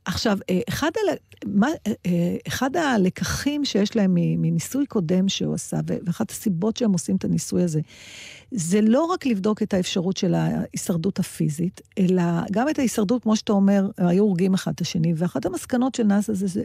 [0.04, 1.16] עכשיו, אה, אחד, הל...
[1.46, 1.68] מה,
[2.06, 7.62] אה, אחד הלקחים שיש להם מניסוי קודם שהוא עשה, ואחת הסיבות שהם עושים את הניסוי
[7.62, 7.80] הזה,
[8.50, 13.52] זה לא רק לבדוק את האפשרות של ההישרדות הפיזית, אלא גם את ההישרדות, כמו שאתה
[13.52, 16.62] אומר, היו הורגים אחד את השני, ואחת המסקנות של נאס"א זה, זה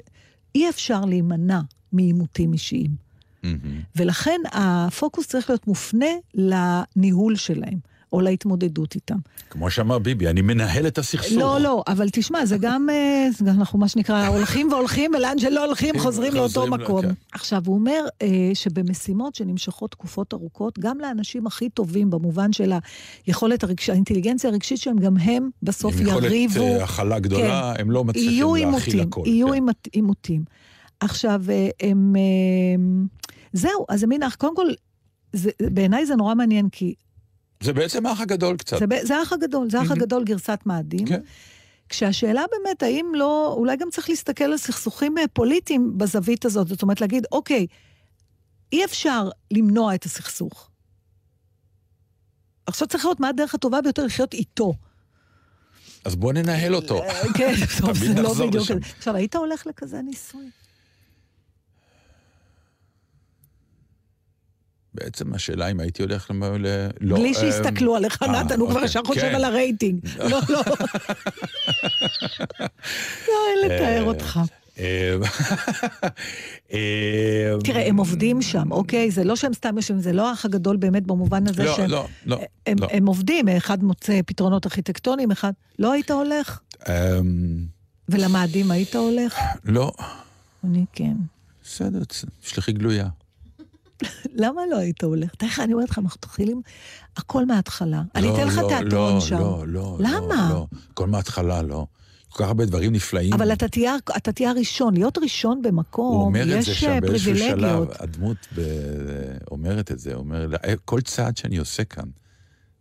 [0.55, 1.59] אי אפשר להימנע
[1.91, 3.05] מעימותים אישיים.
[3.43, 3.81] מהמם.
[3.95, 7.79] ולכן הפוקוס צריך להיות מופנה לניהול שלהם,
[8.13, 9.15] או להתמודדות איתם.
[9.49, 11.37] כמו שאמר ביבי, אני מנהל את הסכסוך.
[11.37, 15.39] לא, לא, אבל תשמע, זה גם, אה, זה גם אנחנו מה שנקרא, הולכים והולכים, ולאן
[15.39, 17.01] שלא הולכים, חוזרים לאותו מקום.
[17.01, 17.11] כן.
[17.33, 22.73] עכשיו, הוא אומר אה, שבמשימות שנמשכות תקופות ארוכות, גם לאנשים הכי טובים, במובן של
[23.25, 26.63] היכולת הרגשית, האינטליגנציה הרגשית שלהם, גם הם בסוף עם יכולת יריבו.
[26.63, 29.23] אה, הכלה גדולה, הם לא מצליחים להכיל הכל.
[29.25, 29.53] יהיו כן.
[29.53, 30.43] עימות- עימותים.
[30.99, 31.41] עכשיו,
[31.81, 32.15] הם...
[33.53, 34.67] זהו, אז מין אח, קודם כל,
[35.61, 36.93] בעיניי זה נורא מעניין, כי
[37.63, 38.79] זה בעצם האח הגדול קצת.
[38.79, 41.05] זה, זה האח הגדול, זה האח הגדול גרסת מאדים.
[41.07, 41.21] כן.
[41.89, 46.81] כשהשאלה באמת, האם לא, אולי גם צריך להסתכל על סכסוכים אה, פוליטיים בזווית הזאת, זאת
[46.81, 47.67] אומרת להגיד, אוקיי,
[48.73, 50.69] אי אפשר למנוע את הסכסוך.
[52.65, 54.73] עכשיו צריך לראות מה הדרך הטובה ביותר לחיות איתו.
[56.05, 57.01] אז בוא ננהל אותו.
[57.33, 58.67] כן, טוב, זה לא בדיוק...
[58.97, 60.49] עכשיו, היית הולך לכזה ניסוי?
[64.95, 66.31] בעצם השאלה אם הייתי הולך.
[66.59, 66.87] ל...
[67.01, 69.35] לא, בלי אמ, שיסתכלו עליך, אה, נתן, הוא כבר אוקיי, ישר חושב כן.
[69.35, 69.99] על הרייטינג.
[70.19, 70.61] לא, לא.
[73.27, 74.39] לא, אין לתאר אותך.
[74.79, 75.15] אה,
[76.73, 79.11] אה, תראה, הם עובדים שם, אוקיי?
[79.11, 81.89] זה לא שהם סתם יושבים, זה לא האח הגדול באמת במובן הזה לא, שהם...
[81.89, 82.39] לא, לא,
[82.79, 82.87] לא.
[82.91, 85.51] הם עובדים, אחד מוצא פתרונות ארכיטקטוניים, אחד...
[85.79, 86.59] לא היית הולך?
[86.89, 86.93] אמ,
[88.09, 89.39] ולמאדים היית הולך?
[89.65, 89.91] לא,
[90.63, 91.13] אני כן.
[91.63, 92.01] בסדר,
[92.41, 93.07] שלחי גלויה.
[94.43, 95.35] למה לא היית הולך?
[95.35, 96.61] תראה איך אני אומרת לך, אנחנו מתחילים
[97.17, 98.01] הכל מההתחלה.
[98.15, 99.39] אני לא, אתן לך לא, תיאטרון לא, שם.
[99.39, 99.97] לא, לא.
[99.99, 100.49] למה?
[100.49, 100.67] לא, לא.
[100.91, 101.85] הכל מההתחלה, לא.
[102.29, 103.33] כל כך הרבה דברים נפלאים.
[103.33, 104.93] אבל אתה תהיה, אתה תהיה הראשון.
[104.93, 108.01] להיות ראשון הוא במקום, אומר את זה יש שם אה, באיזשהו שלב, פריבילגיות.
[108.01, 108.61] הדמות ב...
[109.51, 112.03] אומרת את זה, אומר, "אה, כל צעד שאני עושה כאן,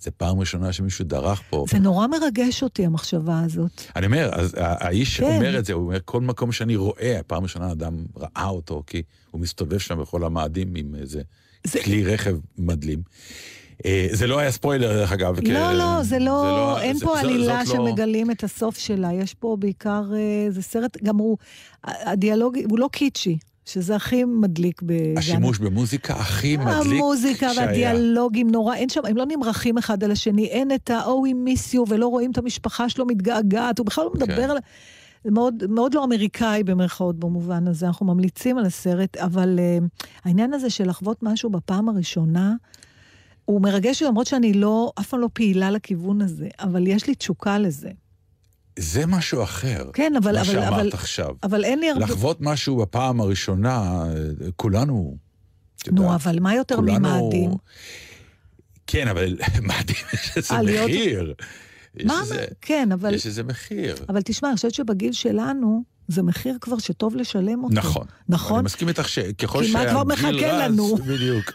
[0.00, 1.64] זה פעם ראשונה שמישהו דרך פה.
[1.70, 3.82] זה נורא מרגש אותי, המחשבה הזאת.
[3.96, 5.36] אני אומר, אז האיש כן.
[5.36, 9.02] אומר את זה, הוא אומר, כל מקום שאני רואה, פעם ראשונה אדם ראה אותו, כי
[9.30, 11.22] הוא מסתובב שם בכל המאדים עם איזה
[11.64, 13.02] זה- כלי רכב מדלים.
[13.84, 15.40] אה, זה לא היה ספוילר, דרך אגב.
[15.40, 19.56] כי- לא, לא, זה לא, אין פה עלילה לא- שמגלים את הסוף שלה, יש פה
[19.60, 21.36] בעיקר, אה, זה סרט, גם הוא,
[21.84, 25.18] הדיאלוג, הוא לא קיצ'י, שזה הכי מדליק בז'אנר.
[25.18, 27.66] השימוש במוזיקה הכי מדליק המוזיקה שהיה.
[27.66, 31.74] והדיאלוגים נורא, אין שם, הם לא נמרחים אחד על השני, אין את ה-Oh, we miss
[31.74, 34.50] you, ולא רואים את המשפחה שלו מתגעגעת, הוא בכלל לא מדבר כן.
[34.50, 34.58] על...
[35.24, 40.54] זה מאוד, מאוד לא אמריקאי במרכאות במובן הזה, אנחנו ממליצים על הסרט, אבל uh, העניין
[40.54, 42.54] הזה של לחוות משהו בפעם הראשונה,
[43.44, 47.58] הוא מרגש למרות שאני לא, אף פעם לא פעילה לכיוון הזה, אבל יש לי תשוקה
[47.58, 47.90] לזה.
[48.78, 49.90] זה משהו אחר.
[49.92, 50.32] כן, אבל...
[50.34, 51.30] מה אבל, שאמרת אבל, עכשיו.
[51.42, 52.04] אבל אין לי הרבה...
[52.04, 54.04] לחוות משהו בפעם הראשונה,
[54.56, 55.16] כולנו...
[55.92, 57.50] נו, יודעת, אבל מה יותר כולנו- ממאדים?
[58.86, 59.36] כן, אבל
[59.68, 61.34] מאדים יש איזה אה, מחיר.
[61.96, 62.20] יש מה?
[62.20, 63.14] איזה- כן, אבל...
[63.14, 63.96] יש איזה מחיר.
[64.08, 67.74] אבל תשמע, אני חושבת שבגיל שלנו, זה מחיר כבר שטוב לשלם אותו.
[67.74, 68.06] נכון.
[68.28, 68.58] נכון?
[68.58, 70.96] אני מסכים איתך שככל כי מה שהגיל כבר מחכה רץ, לנו?
[71.14, 71.52] בדיוק,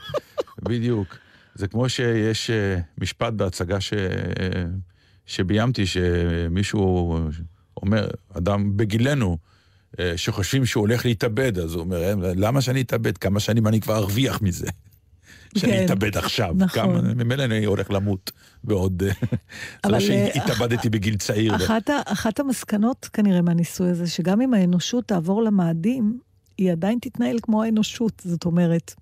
[0.64, 1.18] בדיוק.
[1.56, 3.94] זה כמו שיש אה, משפט בהצגה ש...
[5.30, 7.18] שביימתי, שמישהו
[7.78, 9.38] אומר, אדם בגילנו,
[10.00, 13.18] אה, שחושבים שהוא הולך להתאבד, אז הוא אומר, "אה, למה שאני אתאבד?
[13.18, 14.68] כמה שנים אני כבר ארוויח מזה?
[15.58, 15.86] שאני כן.
[15.86, 16.54] אתאבד עכשיו.
[16.58, 17.12] נכון.
[17.18, 18.32] ממילא אני הולך למות
[18.64, 19.04] בעוד...
[19.04, 19.12] אה,
[19.86, 21.56] זה לא שהתאבדתי בגיל צעיר.
[21.56, 26.20] אחת, אחת המסקנות כנראה מהניסוי הזה, שגם אם האנושות תעבור למאדים,
[26.58, 28.22] היא עדיין תתנהל כמו האנושות.
[28.26, 28.96] זאת אומרת,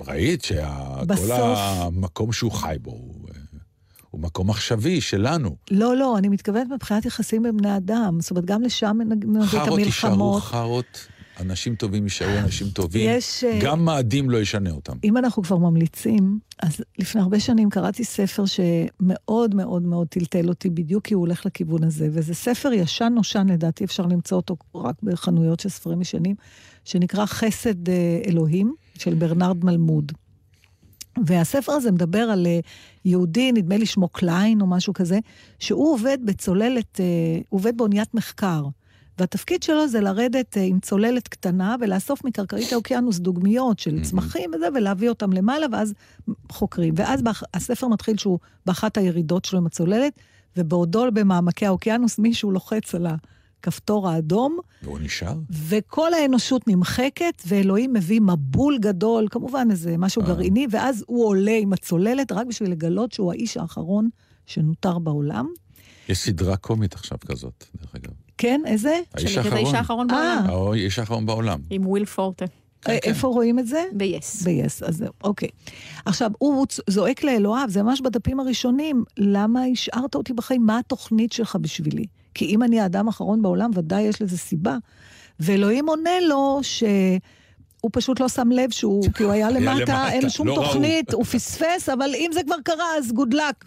[0.00, 3.15] ראית שכל בסוף- המקום שהוא חי בו
[4.36, 5.56] מקום עכשווי שלנו.
[5.70, 8.20] לא, לא, אני מתכוונת מבחינת יחסים בין בני אדם.
[8.20, 10.42] זאת אומרת, גם לשם נביא את חארות יישארו המלחמות.
[10.42, 11.06] חארות,
[11.40, 13.10] אנשים טובים יישארו אנשים טובים.
[13.10, 14.92] יש, אה, גם מאדים לא ישנה אותם.
[15.04, 20.70] אם אנחנו כבר ממליצים, אז לפני הרבה שנים קראתי ספר שמאוד מאוד מאוד טלטל אותי,
[20.70, 24.94] בדיוק כי הוא הולך לכיוון הזה, וזה ספר ישן נושן, לדעתי אפשר למצוא אותו רק
[25.02, 26.36] בחנויות של ספרים ישנים,
[26.84, 30.12] שנקרא חסד אה, אלוהים, של ברנרד מלמוד.
[31.24, 32.60] והספר הזה מדבר על אה,
[33.04, 35.18] יהודי, נדמה לי שמו קליין או משהו כזה,
[35.58, 37.04] שהוא עובד בצוללת, אה,
[37.48, 38.62] הוא עובד באוניית מחקר.
[39.18, 44.68] והתפקיד שלו זה לרדת אה, עם צוללת קטנה ולאסוף מקרקעית האוקיינוס דוגמיות של צמחים וזה,
[44.74, 45.94] ולהביא אותם למעלה, ואז
[46.52, 46.94] חוקרים.
[46.96, 47.22] ואז
[47.54, 50.12] הספר מתחיל שהוא באחת הירידות שלו עם הצוללת,
[50.56, 53.06] ובעודו במעמקי האוקיינוס מישהו לוחץ על
[53.60, 55.34] הכפתור האדום, והוא נשאר?
[55.50, 60.26] וכל האנושות נמחקת, ואלוהים מביא מבול גדול, כמובן איזה משהו אה.
[60.26, 64.08] גרעיני, ואז הוא עולה עם הצוללת רק בשביל לגלות שהוא האיש האחרון
[64.46, 65.46] שנותר בעולם.
[66.08, 68.12] יש סדרה קומית עכשיו כזאת, דרך אגב.
[68.38, 69.00] כן, איזה?
[69.14, 69.56] האיש האחרון.
[69.56, 70.42] האיש האחרון אה.
[70.46, 70.70] בעולם.
[70.70, 71.60] האיש האחרון בעולם.
[71.70, 72.44] עם וויל פורטה.
[72.88, 73.84] אה, איפה רואים את זה?
[73.92, 74.44] ב-yes.
[74.44, 75.48] ב-yes, אז זהו, אוקיי.
[76.04, 80.66] עכשיו, הוא זועק לאלוהיו, זה ממש בדפים הראשונים, למה השארת אותי בחיים?
[80.66, 82.06] מה התוכנית שלך בשבילי?
[82.36, 84.76] כי אם אני האדם האחרון בעולם, ודאי יש לזה סיבה.
[85.40, 86.84] ואלוהים עונה לו ש...
[87.80, 90.54] הוא פשוט לא שם לב שהוא, כי הוא היה למטה, אין שום לא.
[90.54, 93.64] תוכנית, הוא פספס, אבל אם זה כבר קרה, אז גוד לק.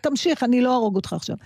[0.00, 1.36] תמשיך, אני לא אהרוג אותך עכשיו.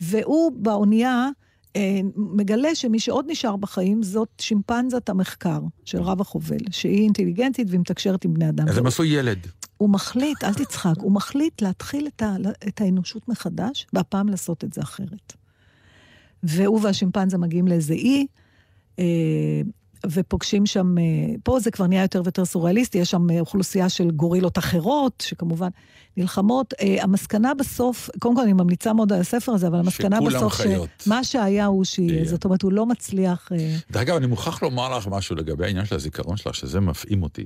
[0.00, 1.28] והוא באונייה
[1.76, 7.80] אה, מגלה שמי שעוד נשאר בחיים זאת שימפנזת המחקר של רב החובל, שהיא אינטליגנטית והיא
[7.80, 8.68] מתקשרת עם בני אדם.
[8.68, 9.38] אז הם עשו ילד.
[9.76, 12.36] הוא מחליט, אל תצחק, הוא מחליט להתחיל את, ה,
[12.68, 15.43] את האנושות מחדש, והפעם לעשות את זה אחרת.
[16.44, 18.26] והוא והשימפנזה מגיעים לאיזה אי,
[18.98, 19.04] אה,
[20.10, 21.02] ופוגשים שם, אה,
[21.42, 25.68] פה זה כבר נהיה יותר ויותר סוריאליסטי, יש שם אה, אוכלוסייה של גורילות אחרות, שכמובן
[26.16, 26.74] נלחמות.
[26.80, 30.88] אה, המסקנה בסוף, קודם כל אני ממליצה מאוד על הספר הזה, אבל המסקנה בסוף, חיות.
[31.04, 33.48] שמה שהיה הוא שיהיה, זאת אומרת, הוא לא מצליח...
[33.52, 37.22] אה, דרך אגב, אני מוכרח לומר לך משהו לגבי העניין של הזיכרון שלך, שזה מפעים
[37.22, 37.44] אותי.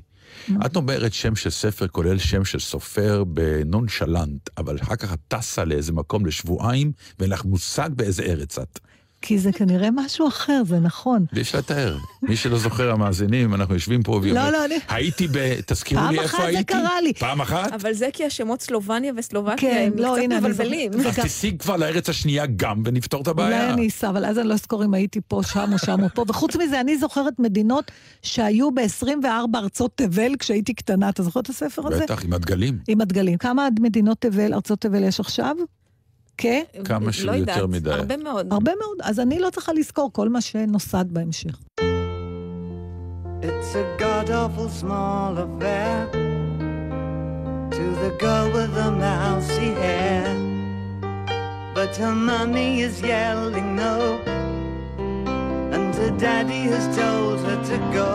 [0.66, 5.64] את אומרת שם של ספר כולל שם של סופר בנונשלנט, אבל אחר כך את טסה
[5.64, 8.78] לאיזה מקום לשבועיים, ואין לך מושג באיזה ארץ את.
[9.22, 11.24] כי זה כנראה משהו אחר, זה נכון.
[11.32, 11.96] ואי אפשר לתאר.
[12.22, 15.32] מי שלא זוכר, המאזינים, אנחנו יושבים פה והיא לא, אומרת, לא, אני- הייתי ב...
[15.66, 16.64] תזכירו פעם לי אחת איפה זה הייתי.
[16.72, 17.12] קרה לי.
[17.14, 17.72] פעם אחת?
[17.72, 20.92] אבל זה כי השמות סלובניה וסלובקיה כן, הם לא, קצת הנה, מבלבלים.
[21.06, 23.62] אז תשיג כבר לארץ השנייה גם, ונפתור את הבעיה.
[23.62, 26.08] אולי אני אסע, אבל אז אני לא אזכור אם הייתי פה, שם או שם או
[26.14, 26.24] פה.
[26.28, 27.90] וחוץ מזה, אני זוכרת מדינות
[28.22, 31.08] שהיו ב-24 ארצות תבל כשהייתי קטנה.
[31.08, 32.02] אתה זוכר את הספר הזה?
[32.04, 32.78] בטח, עם הדגלים.
[32.88, 33.38] עם הדגלים.
[33.38, 35.56] כמה מדינות תבל, ארצות תבל יש עכשיו?
[36.38, 36.44] כ?
[36.84, 37.90] כמה שהוא לא יותר יודעת, מדי.
[37.90, 38.52] הרבה מאוד.
[38.52, 38.96] הרבה מאוד.
[39.02, 41.58] אז אני לא צריכה לזכור כל מה שנוסד בהמשך.
[43.42, 45.96] It's a god awful small affair
[47.76, 50.26] to the girl with the mousy hair.
[51.76, 53.94] But her mommy is yelling no,
[55.74, 58.14] and her daddy has told her to go.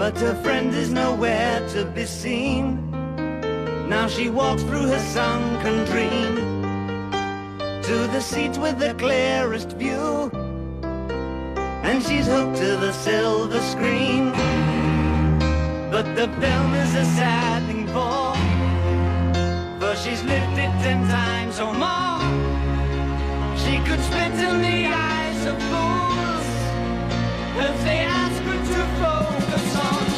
[0.00, 2.64] But her friend is nowhere to be seen.
[3.90, 6.36] Now she walks through her sunken dream
[7.82, 10.30] to the seat with the clearest view
[11.82, 14.30] and she's hooked to the silver screen.
[15.90, 18.32] But the film is a sad thing for,
[19.80, 22.22] for she's lived it ten times or more.
[23.62, 26.48] She could spit in the eyes of fools
[27.66, 30.09] if they ask her to focus on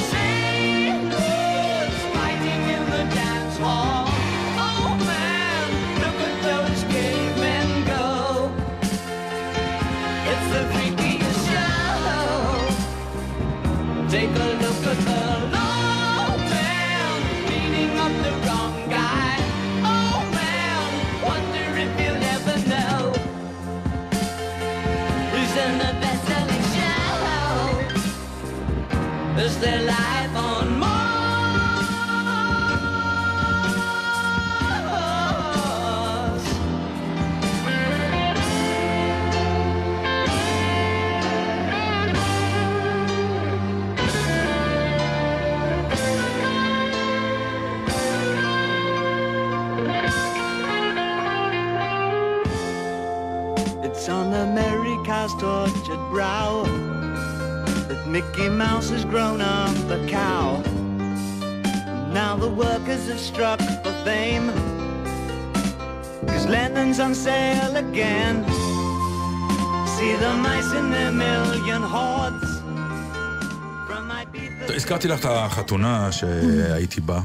[74.76, 77.20] הזכרתי לך את החתונה שהייתי בה,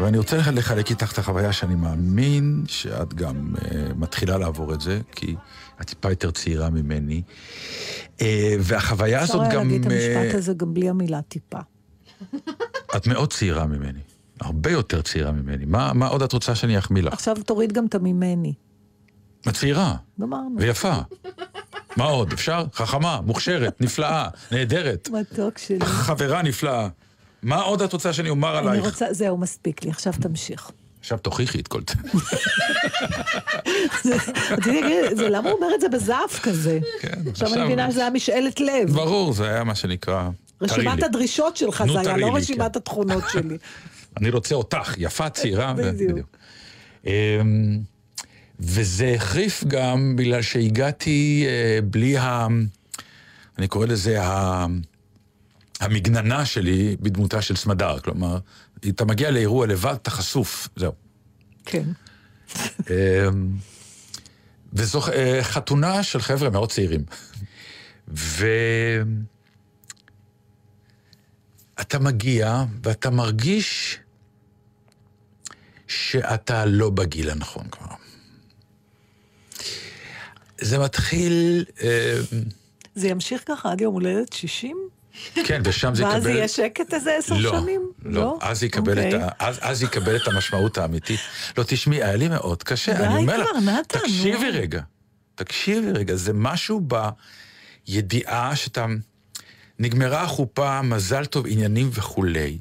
[0.00, 3.64] ואני רוצה לחלק איתך את החוויה שאני מאמין שאת גם uh,
[3.96, 5.36] מתחילה לעבור את זה, כי
[5.80, 7.22] את טיפה יותר צעירה ממני.
[8.18, 8.22] Uh,
[8.60, 9.68] והחוויה אפשר הזאת גם...
[9.68, 11.58] להגיד את המשפט אה, הזה גם בלי המילה טיפה.
[12.96, 14.00] את מאוד צעירה ממני,
[14.40, 15.64] הרבה יותר צעירה ממני.
[15.64, 17.12] מה, מה עוד את רוצה שאני אחמיא לך?
[17.12, 18.54] עכשיו תוריד גם את הממני.
[19.48, 20.56] את צעירה גמרנו.
[20.58, 20.94] ויפה.
[21.96, 22.32] מה עוד?
[22.32, 22.64] אפשר?
[22.74, 25.86] חכמה, מוכשרת, נפלאה, נהדרת, מתוק שלי.
[25.86, 26.88] חברה נפלאה.
[27.42, 28.84] מה עוד את רוצה שאני אומר אני עלייך?
[28.84, 30.70] רוצה, זהו, מספיק לי, עכשיו תמשיך.
[31.00, 31.80] עכשיו תוכיחי את כל
[34.02, 34.16] זה.
[35.16, 36.78] זה למה הוא אומר את זה בזעף כזה?
[37.00, 38.90] כן, עכשיו אני מבינה שזה היה משאלת לב.
[38.92, 40.28] ברור, זה היה מה שנקרא...
[40.60, 41.02] רשימת.
[41.02, 43.58] הדרישות שלך זה היה, לא רשימת התכונות שלי.
[44.16, 45.72] אני רוצה אותך, יפה, צעירה.
[45.72, 46.36] בדיוק.
[48.62, 52.46] וזה החריף גם בגלל שהגעתי אה, בלי ה...
[53.58, 54.66] אני קורא לזה ה...
[55.80, 57.98] המגננה שלי בדמותה של סמדר.
[57.98, 58.38] כלומר,
[58.88, 60.92] אתה מגיע לאירוע לבד, אתה חשוף, זהו.
[61.64, 61.88] כן.
[62.90, 63.56] אמ,
[64.72, 67.04] וזו אה, חתונה של חבר'ה מאוד צעירים.
[68.08, 68.46] ו...
[71.80, 73.98] אתה מגיע ואתה מרגיש
[75.88, 78.01] שאתה לא בגיל הנכון כבר.
[80.62, 82.20] זה מתחיל, אה,
[82.94, 84.76] זה ימשיך ככה עד יום הולדת 60?
[85.34, 86.14] כן, ושם זה יקבל...
[86.14, 87.90] ואז יהיה שקט איזה עשר לא, שנים?
[88.04, 89.22] לא, אז יקבל, את אוקיי.
[89.22, 91.20] ה, אז, אז יקבל את המשמעות האמיתית.
[91.58, 92.94] לא, תשמעי, היה לי מאוד קשה.
[92.94, 94.50] די אני אומר לך, כבר, נתן, תקשיבי.
[94.50, 94.80] רגע,
[95.34, 96.80] תקשיבי רגע, זה משהו
[97.86, 98.86] בידיעה שאתה...
[99.78, 102.58] נגמרה החופה, מזל טוב, עניינים וכולי.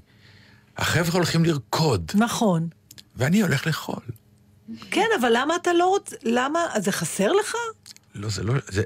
[0.78, 2.68] החבר'ה הולכים לרקוד, נכון.
[3.16, 4.02] ואני הולך לאכול.
[4.92, 6.16] כן, אבל למה אתה לא רוצה...
[6.24, 6.60] למה?
[6.80, 7.56] זה חסר לך?
[8.16, 8.54] לא, זה לא...
[8.68, 8.84] זה...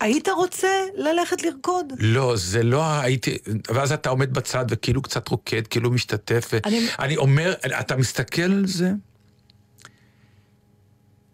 [0.00, 1.92] היית רוצה ללכת לרקוד?
[1.98, 3.38] לא, זה לא הייתי...
[3.68, 6.50] ואז אתה עומד בצד וכאילו קצת רוקד, כאילו משתתף.
[6.64, 8.90] אני, אני אומר, אתה מסתכל על זה,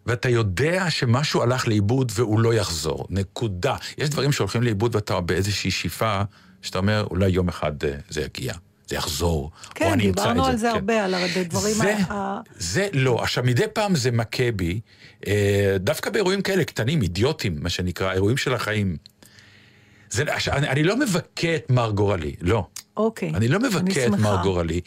[0.05, 3.07] ואתה יודע שמשהו הלך לאיבוד והוא לא יחזור.
[3.09, 3.75] נקודה.
[3.97, 6.21] יש דברים שהולכים לאיבוד ואתה באיזושהי שאיפה,
[6.61, 8.53] שאתה אומר, אולי יום אחד אה, זה יגיע.
[8.87, 10.23] זה יחזור, כן, או אני אמצא את זה.
[10.23, 12.41] כן, דיברנו על זה הרבה, על הדברים זה, ה...
[12.57, 13.21] זה לא.
[13.21, 14.79] עכשיו, מדי פעם זה מכה בי,
[15.27, 18.97] אה, דווקא באירועים כאלה קטנים, אידיוטים, מה שנקרא, אירועים של החיים.
[20.09, 22.65] זה, עכשיו, אני, אני לא מבכה את מר גורלי, לא.
[22.97, 23.29] אוקיי.
[23.29, 24.81] אני לא מבכה את מר גורלי.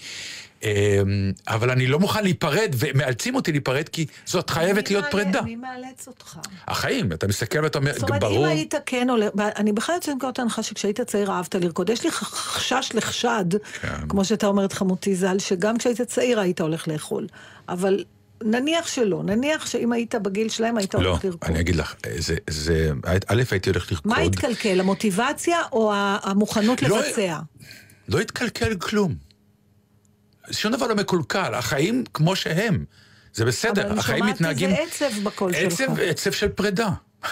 [0.66, 5.42] אמ, אבל אני לא מוכן להיפרד, ומאלצים אותי להיפרד, כי זאת חייבת להיות מעלה, פרידה.
[5.42, 6.38] מי מאלץ אותך?
[6.68, 8.46] החיים, אתה מסתכל ואתה אומר, זאת אומרת, ברור...
[8.46, 11.90] אם היית כן עולה, אני בכלל יוצאת מנקודת ההנחה שכשהיית צעיר אהבת לרקוד.
[11.90, 13.44] יש לי חשש לחשד,
[13.80, 14.08] כן.
[14.08, 17.26] כמו שאתה אומרת חמותי ז"ל, שגם כשהיית צעיר היית הולך לאכול.
[17.68, 18.04] אבל
[18.42, 21.50] נניח שלא, נניח שאם היית בגיל שלהם היית לא, הולך לרקוד.
[21.50, 22.90] אני אגיד לך, זה, זה,
[23.26, 24.12] א', הייתי הולך לרקוד.
[24.12, 25.92] מה התקלקל, המוטיבציה או
[26.22, 27.38] המוכנות לא- לבצע?
[28.08, 29.25] לא התקלקל כלום.
[30.50, 32.84] שום דבר לא מקולקל, החיים כמו שהם.
[33.34, 34.70] זה בסדר, החיים מתנהגים...
[34.70, 35.98] אבל אני שומעת איזה עצב בקול עצב, שלך.
[35.98, 36.88] עצב של פרידה.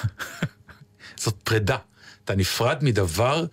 [1.16, 1.76] זאת פרידה.
[2.24, 3.44] אתה נפרד מדבר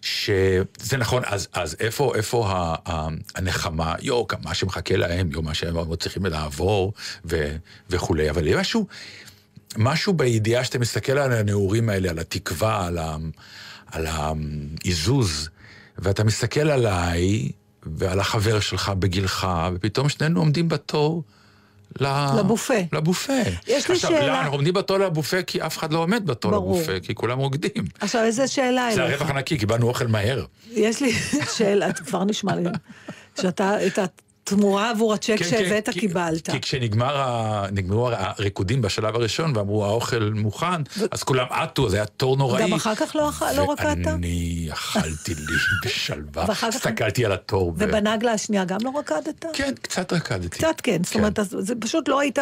[0.00, 3.94] שזה נכון, אז, אז איפה, איפה ה, ה, הנחמה?
[4.00, 6.92] יו, מה שמחכה להם, יו, מה שהם עוד צריכים לעבור
[7.24, 7.56] ו,
[7.90, 8.30] וכולי.
[8.30, 8.86] אבל יש משהו,
[9.76, 13.16] משהו בידיעה שאתה מסתכל על הנעורים האלה, על התקווה, על, ה,
[13.86, 15.48] על העיזוז,
[15.98, 17.50] ואתה מסתכל עליי
[17.96, 21.22] ועל החבר שלך בגילך, ופתאום שנינו עומדים בתור.
[22.00, 22.74] לבופה.
[22.92, 23.32] לבופה.
[23.66, 24.18] יש לי עכשיו, שאלה...
[24.18, 26.76] עכשיו, לא, אנחנו עומדים בתור לבופה כי אף אחד לא עומד בתור ברור.
[26.76, 27.84] לבופה, כי כולם רוקדים.
[28.00, 29.20] עכשיו, איזה שאלה זה אליך.
[29.20, 30.44] הרווח הנקי, קיבלנו אוכל מהר.
[30.70, 31.12] יש לי
[31.56, 32.64] שאלה, כבר נשמע לי,
[33.40, 33.98] שאתה את
[34.52, 36.50] התמורה עבור הצ'ק כן, שהבאת כי- קיבלת.
[36.50, 42.62] כי כשנגמרו הריקודים בשלב הראשון ואמרו האוכל מוכן, אז כולם עטו, זה היה תור נוראי.
[42.62, 44.06] גם אחר כך לא לא רקדת?
[44.06, 47.68] ואני אכלתי לי בשלווה, הסתכלתי על התור.
[47.68, 49.44] ו- ובנגלה השנייה גם לא רקדת?
[49.52, 50.48] כן, קצת רקדתי.
[50.48, 52.38] קצת כן, זאת אומרת, אז זה פשוט לא היית...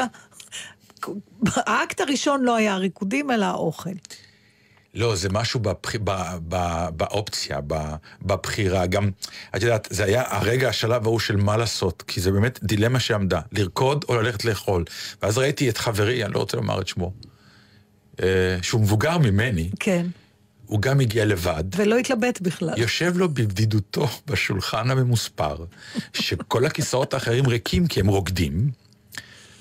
[1.57, 3.91] האקט הראשון לא היה הריקודים, אלא האוכל.
[4.95, 5.97] לא, זה משהו בבח...
[6.05, 6.11] ב...
[6.49, 6.87] ב...
[6.97, 7.75] באופציה, ב...
[8.23, 8.87] בבחירה.
[8.87, 9.11] גם,
[9.57, 13.41] את יודעת, זה היה הרגע, השלב ההוא של מה לעשות, כי זה באמת דילמה שעמדה,
[13.53, 14.85] לרקוד או ללכת לאכול.
[15.23, 17.13] ואז ראיתי את חברי, אני לא רוצה לומר את שמו,
[18.23, 18.27] אה,
[18.63, 20.07] שהוא מבוגר ממני, כן.
[20.67, 21.65] הוא גם הגיע לבד.
[21.77, 22.75] ולא התלבט בכלל.
[22.77, 25.65] יושב לו בבדידותו בשולחן הממוספר,
[26.13, 28.71] שכל הכיסאות האחרים ריקים כי הם רוקדים,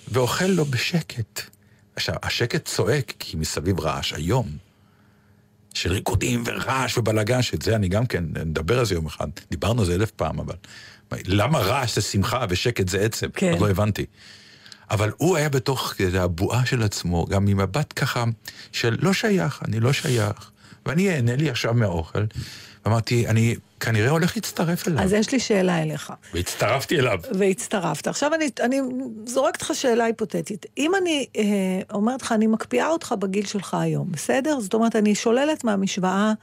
[0.08, 1.42] ואוכל לו בשקט.
[1.96, 4.73] עכשיו, השקט צועק כי מסביב רעש היום.
[5.74, 9.28] של ריקודים ורעש ובלאגן, שאת זה אני גם כן, נדבר על זה יום אחד.
[9.52, 10.56] דיברנו על זה אלף פעם, אבל...
[11.26, 13.28] למה רעש זה שמחה ושקט זה עצב?
[13.34, 13.58] כן.
[13.60, 14.06] לא הבנתי.
[14.92, 18.24] אבל הוא היה בתוך הבועה של עצמו, גם ממבט ככה
[18.72, 20.52] של לא שייך, אני לא שייך,
[20.86, 22.24] ואני אהנה לי עכשיו מהאוכל.
[22.86, 25.04] ואמרתי, אני כנראה הולך להצטרף אליו.
[25.04, 26.14] אז יש לי שאלה אליך.
[26.34, 27.20] והצטרפתי אליו.
[27.32, 28.08] והצטרפת.
[28.08, 28.80] עכשיו אני, אני
[29.26, 30.66] זורקת לך שאלה היפותטית.
[30.78, 31.44] אם אני אה,
[31.94, 34.60] אומרת לך, אני מקפיאה אותך בגיל שלך היום, בסדר?
[34.60, 36.34] זאת אומרת, אני שוללת מהמשוואה,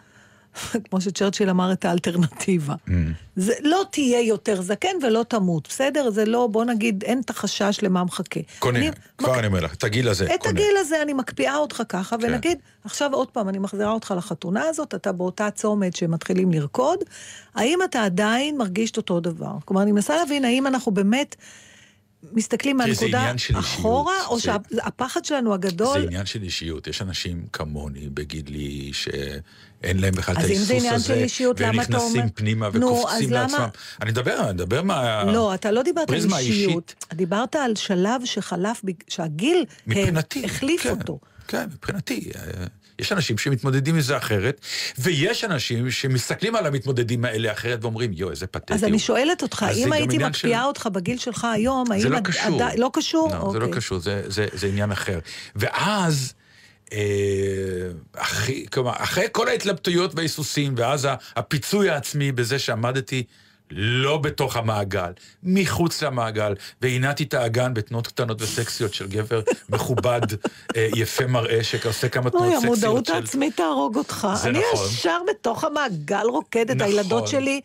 [0.91, 2.75] כמו שצ'רצ'יל אמר, את האלטרנטיבה.
[2.89, 2.91] Mm.
[3.37, 6.11] זה לא תהיה יותר זקן ולא תמות, בסדר?
[6.11, 8.41] זה לא, בוא נגיד, אין את החשש למה מחכה.
[8.59, 10.51] קונה, אני כבר אני אומר לך, את הגיל הזה, את קונה.
[10.51, 12.25] הגיל הזה אני מקפיאה אותך ככה, כן.
[12.27, 16.99] ונגיד, עכשיו עוד פעם, אני מחזירה אותך לחתונה הזאת, אתה באותה צומת שמתחילים לרקוד,
[17.55, 19.53] האם אתה עדיין מרגיש את אותו דבר?
[19.65, 21.37] כלומר, אני מנסה להבין האם אנחנו באמת
[22.33, 23.59] מסתכלים מהנקודה אישיות.
[23.61, 26.01] אחורה, או זה- שהפחד שלנו הגדול...
[26.01, 26.87] זה עניין של אישיות.
[26.87, 28.91] יש אנשים כמוני, בגילי,
[29.83, 30.87] שאין להם בכלל את אז אם ההיסוס זה הזה.
[30.87, 33.69] עניין של אישיות, והם למה אתה אומר- נכנסים פנימה וקופצים למה- לעצמם.
[34.03, 35.25] אני מדבר, אני מדבר מה...
[35.25, 36.95] לא, אתה לא דיברת על אישיות.
[37.15, 41.19] דיברת על שלב שחלף, שהגיל מבחינתי, החליף כן, אותו.
[41.49, 42.31] כן, מבחינתי.
[42.37, 42.65] אה,
[42.99, 44.61] יש אנשים שמתמודדים עם זה אחרת,
[44.99, 49.43] ויש אנשים שמסתכלים על המתמודדים האלה אחרת ואומרים, יואו, איזה פתטי אז הוא." אני שואלת
[49.43, 52.01] אותך, אם הייתי מקפיאה של- אותך בגיל שלך היום, האם...
[52.01, 52.55] זה לא עד- קשור.
[52.63, 53.29] עדיין- לא קשור?
[53.33, 53.77] לא, זה לא אוקיי.
[53.81, 55.19] קשור, זה, זה, זה עניין אחר.
[55.57, 56.40] ואז, אה,
[58.17, 63.25] אחי, כלומר, אחרי כל ההתלבטויות וההיסוסים, ואז הפיצוי העצמי בזה שעמדתי
[63.71, 65.13] לא בתוך המעגל,
[65.43, 70.21] מחוץ למעגל, והנעתי את האגן בתנועות קטנות וסקסיות של גבר מכובד,
[70.77, 73.09] אה, יפה מראה, שעושה כמה תנועות סקסיות המודעות.
[73.09, 74.29] העצמית תהרוג אותך.
[74.35, 74.87] זה אני נכון.
[74.87, 76.93] ישר בתוך המעגל רוקדת, נכון.
[76.93, 77.61] הילדות שלי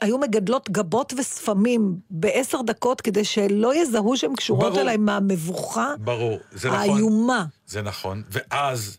[0.00, 4.80] היו מגדלות גבות ושפמים בעשר דקות כדי שלא יזהו שהן קשורות ברור.
[4.80, 6.80] אליי מהמבוכה ברור, זה נכון.
[6.80, 7.44] האיומה.
[7.66, 8.22] זה נכון.
[8.30, 8.98] ואז,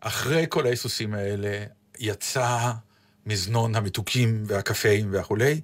[0.00, 1.64] אחרי כל ההיסוסים האלה,
[1.98, 2.72] יצא
[3.26, 5.60] מזנון המתוקים והקפאים והכולי,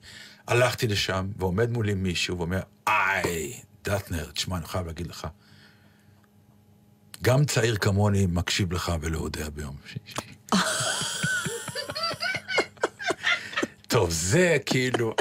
[0.48, 5.26] הלכתי לשם, ועומד מולי מישהו ואומר, איי, דטנר, תשמע, אני חייב להגיד לך,
[7.22, 10.16] גם צעיר כמוני מקשיב לך ולא יודע ביום שישי.
[13.92, 15.14] טוב, זה כאילו...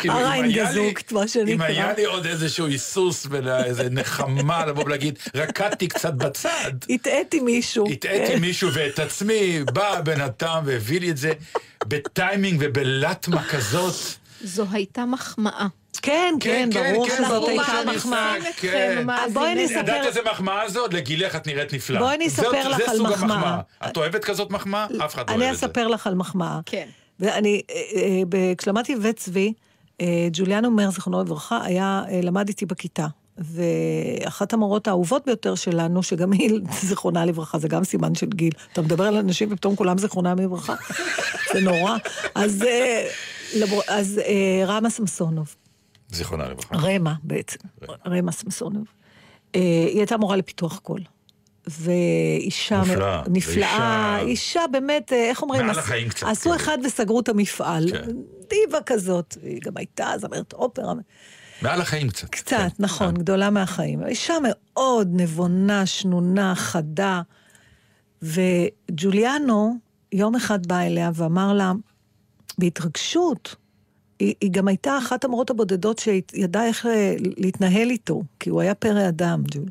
[0.00, 1.54] כאילו, אם הריין היה לי- גזוקט, מה שנקרא.
[1.54, 7.90] אם היה לי עוד איזשהו היסוס ואיזה נחמה לבוא ולהגיד, רקדתי קצת בצד, הטעיתי מישהו.
[7.92, 11.32] הטעיתי מישהו ואת עצמי, בא הבן אדם והביא לי את זה
[11.86, 13.94] בטיימינג ובלטמה כזאת.
[14.44, 15.66] זו הייתה מחמאה.
[16.02, 18.34] כן, כן, ברור כן, שזאת ברור הייתה שאני מחמאה.
[18.56, 19.06] כן.
[19.10, 20.06] אז בואי אני ידעת אספר...
[20.06, 20.94] איזה מחמאה זאת?
[20.94, 21.98] לגילך את נראית נפלא.
[21.98, 23.36] בואי אני אספר לך זה על סוג מחמאה.
[23.36, 23.60] המחמאה.
[23.90, 24.86] את אוהבת כזאת מחמאה?
[25.04, 25.66] אף אחד לא אני אוהב את זה.
[25.66, 26.58] אספר לך על מחמאה.
[26.66, 26.86] כן.
[27.20, 27.76] ואני, אה,
[28.34, 29.52] אה, כשלמדתי בבית צבי,
[30.00, 33.06] אה, ג'וליאנו מאיר, זיכרונו לברכה, היה, למד איתי בכיתה.
[33.38, 38.52] ואחת המורות האהובות ביותר שלנו, שגם היא, זיכרונה לברכה, זה גם סימן של גיל.
[38.72, 40.74] אתה מדבר על אנשים ופתאום כולם זיכרונם לברכה?
[41.52, 41.96] זה נורא.
[42.34, 42.64] אז,
[43.88, 44.20] אז
[44.66, 45.54] רמה סמסונוב,
[46.10, 46.76] זיכרונה לברכה.
[46.76, 47.58] רמה בעצם,
[48.06, 48.84] רמה סמסונוב.
[49.52, 51.00] היא הייתה מורה לפיתוח קול.
[51.68, 52.78] ואישה...
[52.80, 53.22] מופלאה.
[53.28, 54.16] נפלאה.
[54.18, 55.60] ואישה- אישה באמת, אה, איך אומרים?
[55.66, 56.56] מעל עש- החיים קצת, עשו כאילו.
[56.56, 57.90] אחד וסגרו את המפעל.
[57.90, 58.04] כן.
[58.50, 59.36] דיבה כזאת.
[59.42, 60.92] היא גם הייתה זמרת אופרה.
[61.62, 62.28] מעל החיים קצת.
[62.30, 62.66] קצת, כן.
[62.78, 64.06] נכון, גדולה מהחיים.
[64.06, 67.22] אישה מאוד נבונה, שנונה, חדה.
[68.22, 69.74] וג'וליאנו
[70.12, 71.72] יום אחד בא אליה ואמר לה,
[72.58, 73.54] בהתרגשות,
[74.18, 78.74] היא, היא גם הייתה אחת המורות הבודדות שידעה איך אה, להתנהל איתו, כי הוא היה
[78.74, 79.64] פרא אדם, ג'ול.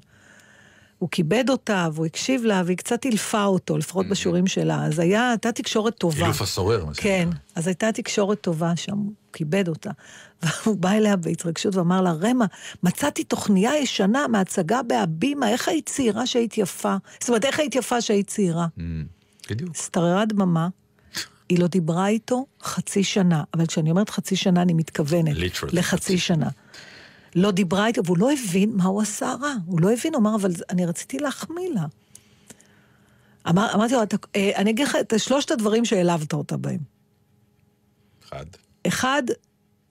[1.05, 4.85] הוא כיבד אותה, והוא הקשיב לה, והיא קצת אילפה אותו, לפחות בשיעורים שלה.
[4.85, 6.23] אז היה, הייתה תקשורת טובה.
[6.23, 7.11] אילוף הסורר, מה שנקרא.
[7.11, 9.89] כן, אז הייתה תקשורת טובה שם, הוא כיבד אותה.
[10.43, 12.45] והוא בא אליה בהתרגשות ואמר לה, רמה,
[12.83, 16.95] מצאתי תוכניה ישנה מהצגה בהבימה, איך היית צעירה שהיית יפה?
[17.19, 18.67] זאת אומרת, איך היית יפה שהיית צעירה?
[19.49, 19.75] בדיוק.
[19.75, 20.67] השתררה דממה,
[21.49, 26.17] היא לא דיברה איתו חצי שנה, אבל כשאני אומרת חצי שנה, אני מתכוונת Literally, לחצי
[26.17, 26.49] שנה.
[27.35, 29.53] לא דיברה איתו, והוא לא הבין מה הוא עשה רע.
[29.65, 31.85] הוא לא הבין, הוא אמר, אבל אני רציתי להחמיא לה.
[33.49, 36.79] אמר, אמרתי לו, "אתה- אה, אני אגיד לך את שלושת הדברים שהעלבת אותה בהם.
[38.23, 38.45] אחד.
[38.87, 39.23] אחד,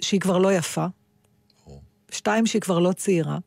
[0.02, 0.86] שהיא כבר לא יפה.
[2.10, 3.38] שתיים, שהיא כבר לא צעירה.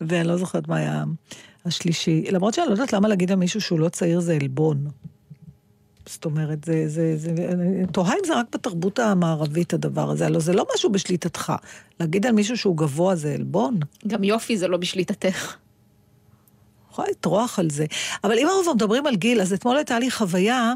[0.00, 1.04] ואני לא זוכרת מה היה
[1.64, 2.24] השלישי.
[2.30, 4.86] למרות שאני לא יודעת למה להגיד על מישהו שהוא לא צעיר זה עלבון.
[6.08, 10.40] זאת אומרת, זה, זה, זה, אני תוהה אם זה רק בתרבות המערבית הדבר הזה, הלוא
[10.40, 11.52] זה לא משהו בשליטתך.
[12.00, 13.78] להגיד על מישהו שהוא גבוה זה עלבון.
[14.06, 15.56] גם יופי זה לא בשליטתך.
[16.90, 17.86] יכולה לטרוח על זה.
[18.24, 20.72] אבל אם אנחנו מדברים על גיל, אז אתמול הייתה לי חוויה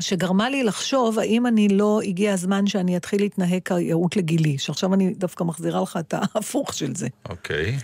[0.00, 5.14] שגרמה לי לחשוב האם אני לא, הגיע הזמן שאני אתחיל להתנהג כיאות לגילי, שעכשיו אני
[5.14, 7.08] דווקא מחזירה לך את ההפוך של זה.
[7.28, 7.78] אוקיי.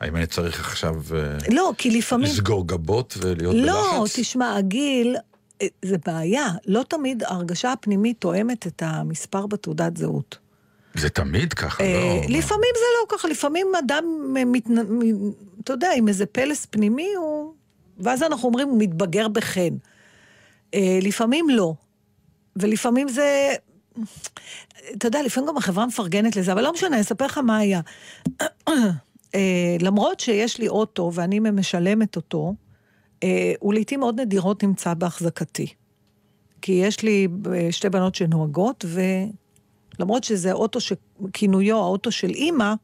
[0.00, 2.26] האם אני צריך עכשיו אה, לא, כי לפעמים...
[2.26, 4.18] לסגור גבות ולהיות לא, בלחץ?
[4.18, 5.16] תשמע, הגיל,
[5.62, 6.48] אה, זה בעיה.
[6.66, 10.38] לא תמיד ההרגשה הפנימית תואמת את המספר בתעודת זהות.
[10.94, 12.36] זה תמיד ככה, אה, לא?
[12.38, 14.04] לפעמים זה לא ככה, לפעמים אדם,
[14.36, 14.78] אה, מתנ...
[14.78, 15.32] מ-
[15.64, 17.52] אתה יודע, עם איזה פלס פנימי, הוא...
[17.98, 19.76] ואז אנחנו אומרים, הוא מתבגר בחן.
[20.74, 21.74] אה, לפעמים לא.
[22.56, 23.54] ולפעמים זה...
[24.96, 27.80] אתה יודע, לפעמים גם החברה מפרגנת לזה, אבל לא משנה, אני אספר לך מה היה.
[29.34, 32.54] אה, למרות שיש לי אוטו ואני משלמת אותו,
[33.22, 35.66] אה, הוא לעיתים מאוד נדירות נמצא בהחזקתי.
[36.62, 38.84] כי יש לי אה, שתי בנות שנוהגות,
[39.98, 42.74] ולמרות שזה אוטו שכינויו האוטו של אימא,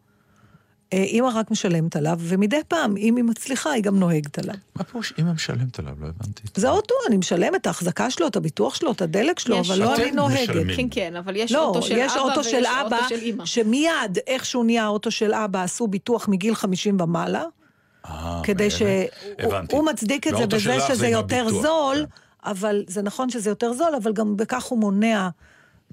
[1.03, 4.55] אימא רק משלמת עליו, ומדי פעם, אם היא מצליחה, היא גם נוהגת עליו.
[4.77, 5.95] מה פירוש אימא משלמת עליו?
[6.01, 6.43] לא הבנתי.
[6.55, 9.95] זה אוטו, אני משלמת את ההחזקה שלו, את הביטוח שלו, את הדלק שלו, אבל לא
[9.95, 10.77] אני נוהגת.
[10.77, 13.47] כן, כן, אבל יש לא, אוטו של אבא אוטו ויש אוטו אבא, של אימא.
[13.47, 17.45] שמיד, איך שהוא נהיה האוטו של אבא, עשו ביטוח מגיל 50 ומעלה,
[18.07, 18.71] אה, כדי.
[18.71, 18.89] שהוא
[19.71, 22.51] הוא מצדיק את זה בזה שזה יותר זול, כן.
[22.51, 25.29] אבל זה נכון שזה יותר זול, אבל גם בכך הוא מונע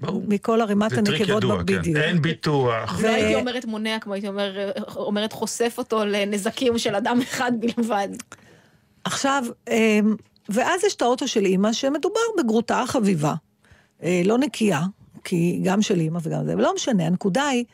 [0.02, 0.22] ברור.
[0.28, 1.96] מכל ערימת זה טריק הנקבות ידוע, כן.
[1.96, 3.00] אין ביטוח.
[3.02, 8.08] לא הייתי אומרת מונע, כמו הייתי אומר, אומרת חושף אותו לנזקים של אדם אחד בלבד.
[9.04, 10.16] עכשיו, אמ,
[10.48, 13.34] ואז יש את האוטו של אימא, שמדובר בגרוטה חביבה,
[14.02, 14.82] אה, לא נקייה,
[15.24, 17.64] כי גם של אימא וגם זה, אבל לא משנה, הנקודה היא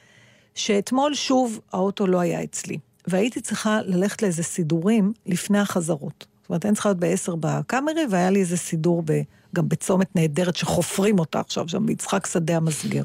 [0.54, 6.26] שאתמול שוב האוטו לא היה אצלי, והייתי צריכה ללכת לאיזה סידורים לפני החזרות.
[6.40, 9.12] זאת אומרת, אני צריכה להיות בעשר בקאמרי, והיה לי איזה סידור ב,
[9.58, 13.02] גם בצומת נהדרת שחופרים אותה עכשיו, שם ביצחק שדה המסגר.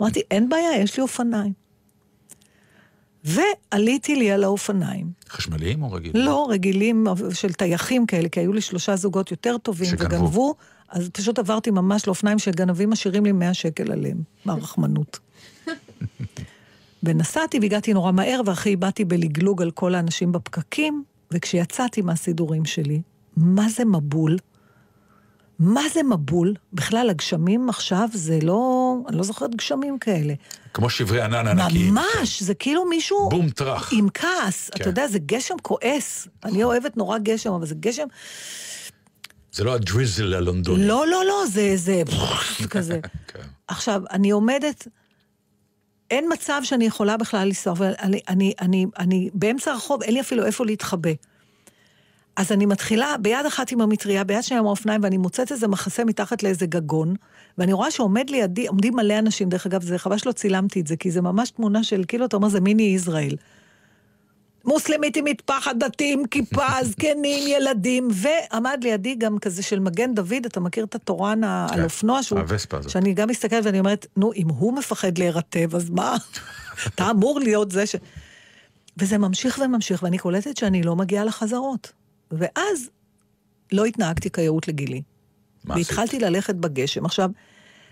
[0.00, 1.52] אמרתי, אין בעיה, יש לי אופניים.
[3.24, 5.10] ועליתי לי על האופניים.
[5.28, 6.26] חשמליים או רגילים?
[6.26, 10.14] לא, רגילים של טייחים כאלה, כי היו לי שלושה זוגות יותר טובים שגנבו.
[10.16, 10.54] וגנבו,
[10.88, 15.18] אז פשוט עברתי ממש לאופניים שגנבים משאירים לי 100 שקל עליהם, מהרחמנות.
[17.02, 23.02] ונסעתי והגעתי נורא מהר, ואחי באתי בלגלוג על כל האנשים בפקקים, וכשיצאתי מהסידורים שלי,
[23.36, 24.36] מה זה מבול?
[25.58, 26.54] מה זה מבול?
[26.72, 28.94] בכלל, הגשמים עכשיו זה לא...
[29.08, 30.34] אני לא זוכרת גשמים כאלה.
[30.74, 31.94] כמו שברי ענן ענקיים.
[31.94, 33.28] ממש, זה כאילו מישהו...
[33.28, 33.92] בום טראח.
[33.92, 34.70] עם כעס.
[34.70, 34.80] כן.
[34.80, 36.28] אתה יודע, זה גשם כועס.
[36.44, 38.06] אני אוהבת נורא גשם, אבל זה גשם...
[39.52, 40.86] זה לא הדריזל הלונדוני.
[40.86, 41.76] לא, לא, לא, זה...
[41.76, 42.02] זה...
[42.70, 43.00] כזה.
[43.28, 43.42] כן.
[43.68, 44.88] עכשיו, אני עומדת...
[46.10, 50.46] אין מצב שאני יכולה בכלל לנסוע, ואני אני, אני, אני באמצע הרחוב, אין לי אפילו
[50.46, 51.10] איפה להתחבא.
[52.38, 56.04] אז אני מתחילה ביד אחת עם המטריה, ביד שנייה עם האופניים, ואני מוצאת איזה מחסה
[56.04, 57.14] מתחת לאיזה גגון,
[57.58, 60.96] ואני רואה שעומד לידי, עומדים מלא אנשים, דרך אגב, זה חבל שלא צילמתי את זה,
[60.96, 63.36] כי זה ממש תמונה של, כאילו, אתה אומר, זה מיני ישראל.
[64.64, 70.60] מוסלמית עם מטפחת, דתיים, כיפה, זקנים, ילדים, ועמד לידי גם כזה של מגן דוד, אתה
[70.60, 72.38] מכיר את התורן על אופנוע, שהוא...
[72.88, 76.16] שאני גם מסתכלת ואני אומרת, נו, אם הוא מפחד להירטב, אז מה?
[76.88, 77.96] אתה אמור להיות זה ש...
[78.96, 81.98] וזה ממשיך וממשיך, ואני קולטת שאני לא מגיעה לחזרות.
[82.30, 82.90] ואז
[83.72, 85.02] לא התנהגתי כיאות לגילי.
[85.64, 85.86] מה עשית?
[85.88, 87.04] והתחלתי ללכת בגשם.
[87.04, 87.30] עכשיו,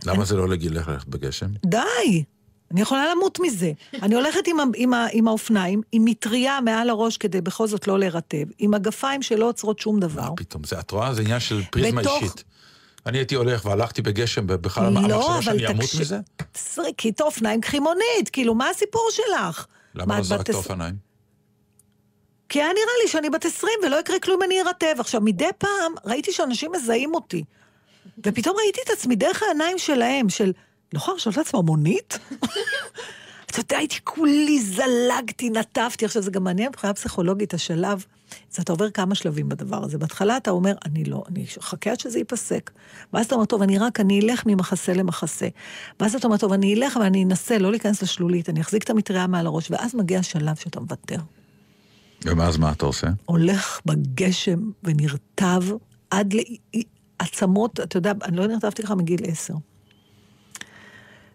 [0.04, 1.46] למה זה לא לגילך ללכת בגשם?
[1.66, 2.24] די!
[2.70, 3.72] אני יכולה למות מזה.
[4.02, 8.44] אני הולכת עם, עם, עם האופניים, עם מטריה מעל הראש כדי בכל זאת לא להירטב,
[8.58, 10.28] עם הגפיים שלא עוצרות שום דבר.
[10.36, 11.14] פתאום, זה, את רואה?
[11.14, 12.44] זה עניין של פריזמה בתוך- אישית.
[13.06, 16.18] אני הייתי הולך והלכתי בגשם, בכלל לא, המחשבה אבל שאני אמות תקשיב- מזה?
[16.56, 19.66] סריקי את האופניים, קחי מונית, כאילו, מה הסיפור שלך?
[19.94, 20.94] למה מה, לא זרקת אופניים?
[22.48, 24.94] כי היה נראה לי שאני בת 20 ולא יקרה כלום אני ארטב.
[24.98, 27.44] עכשיו, מדי פעם ראיתי שאנשים מזהים אותי.
[28.26, 30.52] ופתאום ראיתי את עצמי דרך העיניים שלהם, של,
[30.92, 32.18] לא יכולה לשאול את עצמה מונית?
[33.50, 36.04] אתה יודע, הייתי כולי, זלגתי, נטפתי.
[36.04, 38.04] עכשיו, זה גם מעניין מבחינה פסיכולוגית, השלב,
[38.50, 39.98] זה אתה עובר כמה שלבים בדבר הזה.
[39.98, 42.70] בהתחלה אתה אומר, אני לא, אני אחכה עד שזה ייפסק.
[43.12, 45.48] ואז אתה אומר, טוב, אני רק, אני אלך ממחסה למחסה.
[46.00, 49.26] ואז אתה אומר, טוב, אני אלך ואני אנסה לא להיכנס לשלולית, אני אחזיק את המטריה
[49.26, 51.18] מעל הראש, ואז מגיע השלב שאתה מוותר.
[52.24, 53.06] ומאז מה אתה עושה?
[53.24, 55.62] הולך בגשם ונרטב
[56.10, 56.34] עד
[57.20, 59.54] לעצמות, אתה יודע, אני לא נרטבתי ככה מגיל עשר.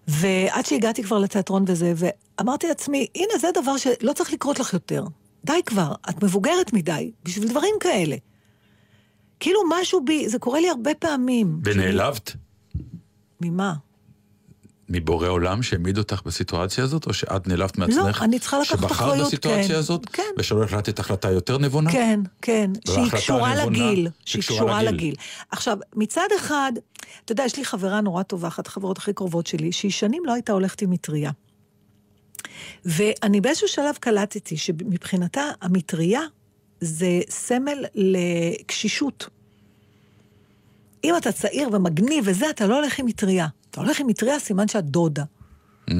[0.07, 5.03] ועד שהגעתי כבר לתיאטרון וזה, ואמרתי לעצמי, הנה, זה דבר שלא צריך לקרות לך יותר.
[5.45, 8.15] די כבר, את מבוגרת מדי בשביל דברים כאלה.
[9.39, 11.61] כאילו משהו בי, זה קורה לי הרבה פעמים.
[11.63, 12.35] ונעלבת?
[13.41, 13.73] ממה?
[14.91, 18.19] מבורא עולם שהעמיד אותך בסיטואציה הזאת, או שאת נעלבת מעצמך?
[18.21, 20.05] לא, אני צריכה לקחת שבחרת אחריות, בסיטואציה כן, הזאת?
[20.13, 20.23] כן.
[20.37, 21.91] ושלא החלטת החלטה יותר נבונה?
[21.91, 24.07] כן, כן, שהיא קשורה לגיל.
[24.25, 24.83] שהיא קשורה.
[24.83, 25.15] לגיל.
[25.51, 26.71] עכשיו, מצד אחד,
[27.25, 30.33] אתה יודע, יש לי חברה נורא טובה, אחת החברות הכי קרובות שלי, שהיא שנים לא
[30.33, 31.31] הייתה הולכת עם מטריה.
[32.85, 36.21] ואני באיזשהו שלב קלטתי שמבחינתה המטריה
[36.81, 39.29] זה סמל לקשישות.
[41.03, 43.47] אם אתה צעיר ומגניב וזה, אתה לא הולך עם מטריה.
[43.71, 45.23] אתה הולך עם מטריה, סימן שאת דודה.
[45.89, 45.93] Mm.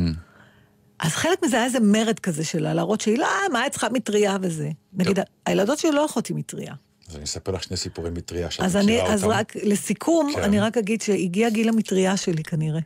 [1.00, 4.38] אז חלק מזה היה איזה מרד כזה שלה, להראות שהיא, לא, מה, את צריכה מטריה
[4.42, 4.70] וזה.
[4.94, 6.74] נגיד, הילדות שלי לא הולכות עם מטריה.
[7.10, 9.14] אז אני אספר לך שני סיפורי מטריה שאת אז מכירה אני, אותם.
[9.14, 10.44] אז רק לסיכום, כן.
[10.44, 12.80] אני רק אגיד שהגיע גיל המטריה שלי כנראה.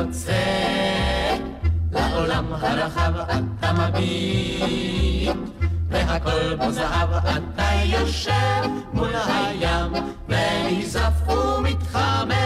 [0.00, 0.45] אתה
[2.16, 5.36] לעולם הרחב, אתה מביט,
[5.88, 9.92] והכל בו זהב, אתה יושב מול הים,
[10.28, 12.45] ונזף ומתחמם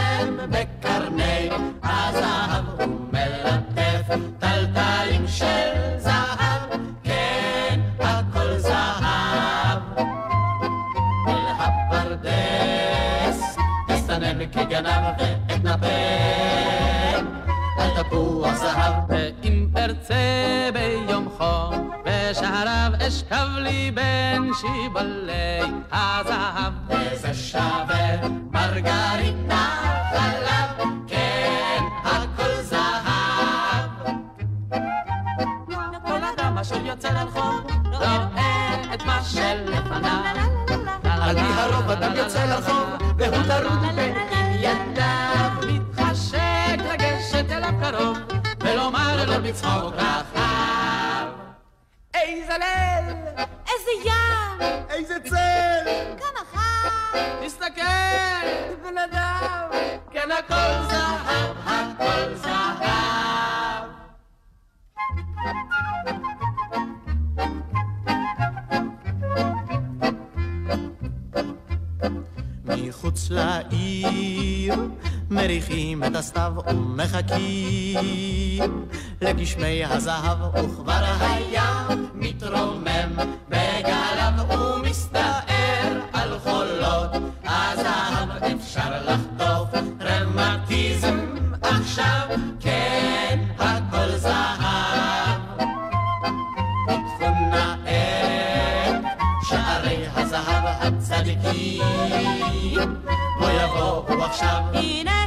[20.11, 26.73] ארצה ביום חום, בשעריו אשכב לי בין שיבולי הזהב.
[26.87, 34.15] וזה שווה מרגרינה חלב, כן, הכל זהב.
[36.05, 40.21] כל אדם אשר יוצא לרחוב, רואה את מה שלפניו.
[41.03, 44.10] על פי הרוב אדם יוצא לרחוב, והוא טרוד בענייניו.
[49.51, 51.27] בצחוק רחב.
[52.13, 53.15] איזה ליל!
[53.67, 54.61] איזה ים!
[54.89, 55.91] איזה צל!
[56.19, 57.17] כמה חם!
[57.45, 57.81] תסתכל,
[58.83, 59.69] בן אדם!
[60.11, 63.87] כן, הכל זהב, הכל זהב!
[72.65, 74.75] מחוץ לעיר
[75.31, 77.97] מריחים את הסתיו ומחכים
[79.21, 83.11] לגשמי הזהב, וכבר הים מתרומם
[83.49, 87.11] בגליו ומסתער על חולות
[87.45, 88.29] הזהב.
[88.43, 89.69] אפשר לחטוף
[90.01, 91.19] רמטיזם
[91.61, 92.27] עכשיו,
[92.59, 95.41] כן, הכל זהב.
[96.87, 98.99] פתחו נאה
[99.49, 101.81] שערי הזהב הצדיקים,
[103.39, 104.61] בוא יבואו עכשיו.
[104.73, 105.20] הנה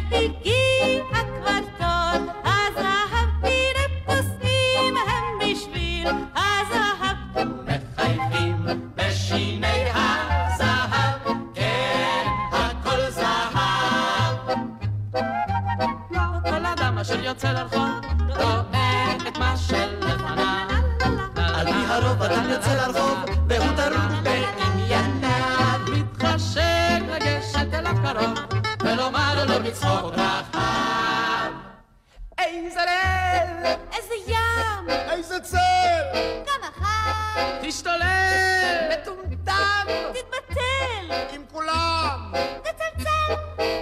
[22.64, 25.80] יוצא לרחוב והוא טרוד בענייניו.
[25.88, 28.38] מתחשק לגשת אליו קרוב
[28.80, 31.50] ולומר לו בצחוק רחב.
[32.38, 33.72] איזה ליל!
[33.92, 34.90] איזה ים!
[35.10, 35.58] איזה צל!
[36.46, 37.58] גם מחר!
[37.62, 38.88] תשתולל!
[38.92, 39.86] מטומטם!
[40.12, 41.14] תתבטל!
[41.32, 42.32] עם כולם!
[42.62, 43.34] תצלצל!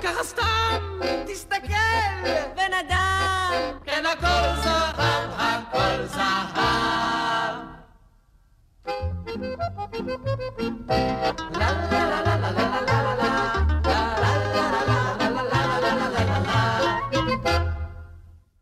[0.02, 1.00] ככה סתם!
[1.26, 2.28] תסתכל!
[2.56, 3.52] בן אדם!
[3.84, 4.81] כן הכל זהב,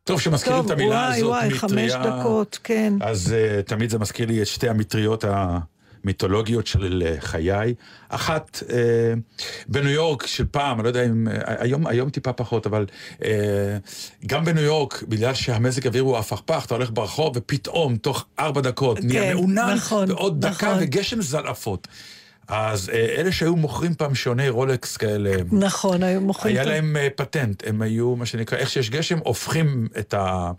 [0.04, 2.20] טוב שמזכירים את המילה וואי, הזאת, וואי, חמש מטריה.
[2.20, 2.92] דקות, כן.
[3.00, 5.24] אז uh, תמיד זה מזכיר לי את שתי המטריות
[6.04, 7.74] המיתולוגיות של uh, חיי.
[8.08, 8.72] אחת uh,
[9.68, 11.28] בניו יורק של פעם, אני לא יודע אם...
[11.28, 12.86] Uh, היום, היום טיפה פחות, אבל
[13.18, 13.24] uh,
[14.26, 19.04] גם בניו יורק, בגלל שהמזג האוויר הוא הפכפך, אתה הולך ברחוב ופתאום, תוך ארבע דקות,
[19.04, 20.78] נהיה כן, מעונן, נכון, ועוד דקה נכון.
[20.80, 21.88] וגשם זלעפות.
[22.48, 26.56] אז uh, אלה שהיו מוכרים פעם שעוני רולקס כאלה, נכון, היו מוכרים...
[26.56, 30.50] היה ה- להם פטנט, הם היו, מה שנקרא, איך שיש גשם, הופכים את ה...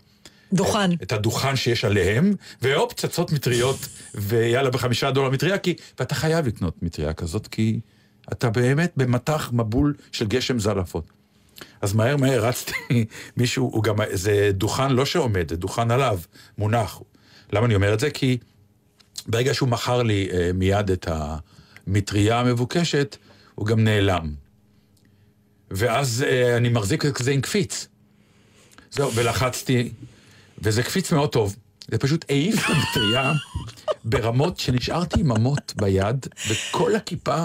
[0.52, 0.92] דוכן.
[0.92, 2.32] את הדוכן שיש עליהם,
[2.62, 5.74] והופ, פצצות מטריות, ויאללה, בחמישה דולר מטריה, כי...
[5.98, 7.80] ואתה חייב לקנות מטריה כזאת, כי
[8.32, 11.04] אתה באמת במטח מבול של גשם זלעפות.
[11.80, 13.04] אז מהר מהר רצתי,
[13.36, 16.18] מישהו, הוא גם, זה דוכן לא שעומד, זה דוכן עליו,
[16.58, 17.00] מונח.
[17.52, 18.10] למה אני אומר את זה?
[18.10, 18.38] כי
[19.26, 21.08] ברגע שהוא מכר לי אה, מיד את
[21.86, 23.16] המטריה המבוקשת,
[23.54, 24.34] הוא גם נעלם.
[25.70, 27.88] ואז אה, אני מחזיק את זה עם קפיץ.
[28.90, 29.92] זהו, ולחצתי,
[30.62, 31.56] וזה קפיץ מאוד טוב.
[31.90, 33.32] זה פשוט העיף את המטריה
[34.04, 37.44] ברמות שנשארתי עם אמות ביד, וכל הכיפה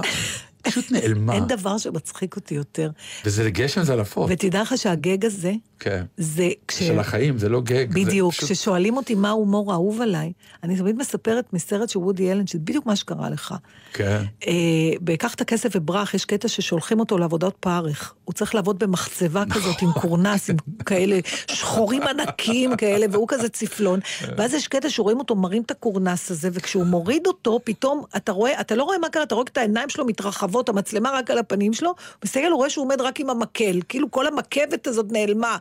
[0.62, 1.34] פשוט נעלמה.
[1.34, 2.90] אין דבר שמצחיק אותי יותר.
[3.26, 4.30] וזה גשם זלעפות.
[4.32, 6.04] ותדע לך שהגג הזה, כן.
[6.18, 6.84] זה כש...
[6.84, 7.92] של החיים, זה לא גג.
[7.92, 10.32] זה בדיוק, פשוט- כששואלים אותי מה ההומור האהוב עליי,
[10.64, 13.56] אני תמיד מספרת מסרט של וודי אלן, שזה בדיוק מה שקרה לך.
[13.94, 14.22] כן.
[14.48, 14.54] אה,
[15.02, 18.14] ב"קח את הכסף וברח", יש קטע ששולחים אותו לעבודות פרך.
[18.24, 20.56] הוא צריך לעבוד במחצבה כזאת עם קורנס, עם
[20.86, 24.00] כאלה שחורים ענקיים כאלה, והוא כזה צפלון.
[24.38, 28.62] ואז יש קטע שרואים אותו מרים את הקורנס הזה, וכשהוא מוריד אותו, פתאום אתה רואה,
[28.62, 31.74] אתה לא רואה מה קרה, אתה רואה את העיניים שלו מתרחבות, המצלמה רק על הפנים
[31.74, 35.58] שלו, מסתכל, הוא רואה שהוא עומד רק עם המקל, כאילו כל המקבת הזאת נעלמה.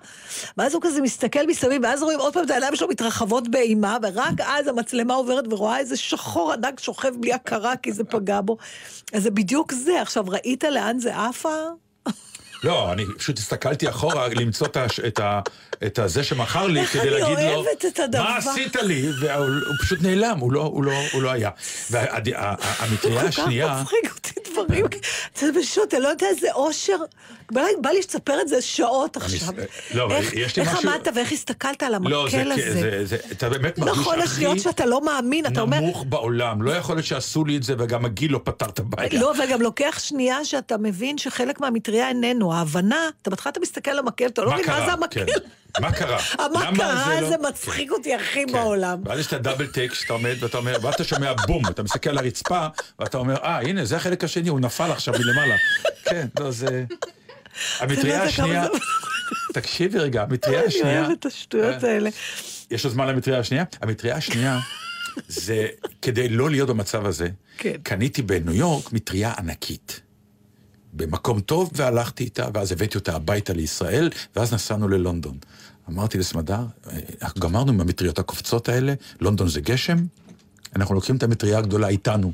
[0.57, 4.41] ואז הוא כזה מסתכל מסביב, ואז רואים עוד פעם את העיניים שלו מתרחבות באימה, ורק
[4.47, 8.57] אז המצלמה עוברת ורואה איזה שחור ענק שוכב בלי הכרה, כי זה פגע בו.
[9.13, 10.03] אז זה בדיוק זה.
[10.03, 11.55] עכשיו, ראית לאן זה עפה?
[12.67, 14.67] לא, אני פשוט הסתכלתי אחורה למצוא
[15.07, 15.41] את, ה,
[15.87, 17.65] את הזה שמכר לי, כדי להגיד לו.
[18.13, 19.09] מה עשית לי?
[19.21, 21.51] והוא הוא פשוט נעלם, הוא לא, הוא לא, הוא לא היה.
[21.91, 23.67] והמטריה השנייה...
[23.69, 24.87] כל כך מצחיק אותי דברים,
[25.39, 26.97] זה פשוט, אני לא יודע איזה אושר.
[27.53, 29.49] בא לי- שתספר את זה שעות עכשיו.
[29.95, 32.81] לא, איך- עמדת ואיך הסתכלת על לא, המקל זה, הזה.
[32.81, 35.81] זה, זה, אתה באמת מרגיש נכון, הכי השניות שאתה לא מאמין, אתה אומר...
[35.81, 36.63] נמוך בעולם.
[36.63, 39.09] לא יכול להיות שעשו לי את זה וגם הגיל לא פתר את הבעיה.
[39.13, 42.56] לא, וגם לוקח שנייה שאתה מבין שחלק מהמטריה איננו.
[42.57, 45.27] ההבנה, אתה בהתחלה אתה מסתכל על המקל, אתה לא מבין מה זה המקל.
[45.27, 45.33] כן.
[45.81, 46.19] מה קרה?
[46.55, 47.21] מה קרה?
[47.21, 48.53] לא- זה מצחיק אותי הכי כן.
[48.53, 49.03] בעולם.
[49.05, 52.19] ואז יש את הדאבל טייק שאתה עומד ואתה אומר, ואתה שומע בום, אתה מסתכל על
[52.19, 52.67] הרצפה,
[52.99, 55.57] ואתה אומר, אה, הנה, זה החלק השני, הוא נפל עכשיו מלמעלה.
[56.11, 56.85] כן, לא, זה...
[57.81, 58.67] המטריה אתה השנייה,
[59.55, 61.01] תקשיבי רגע, המטריה אני השנייה...
[61.01, 62.11] אוהבת את השטויות אה, האלה.
[62.71, 63.65] יש לו זמן למטריה השנייה?
[63.83, 64.59] המטריה השנייה,
[65.29, 65.67] זה
[66.03, 67.29] כדי לא להיות במצב הזה,
[67.59, 67.77] כן.
[67.83, 70.01] קניתי בניו יורק מטריה ענקית.
[70.97, 75.39] במקום טוב, והלכתי איתה, ואז הבאתי אותה הביתה לישראל, ואז נסענו ללונדון.
[75.91, 76.61] אמרתי לסמדר,
[77.23, 79.97] "אה, גמרנו עם המטריות הקופצות האלה, לונדון זה גשם,
[80.77, 82.33] אנחנו לוקחים את המטריה הגדולה איתנו.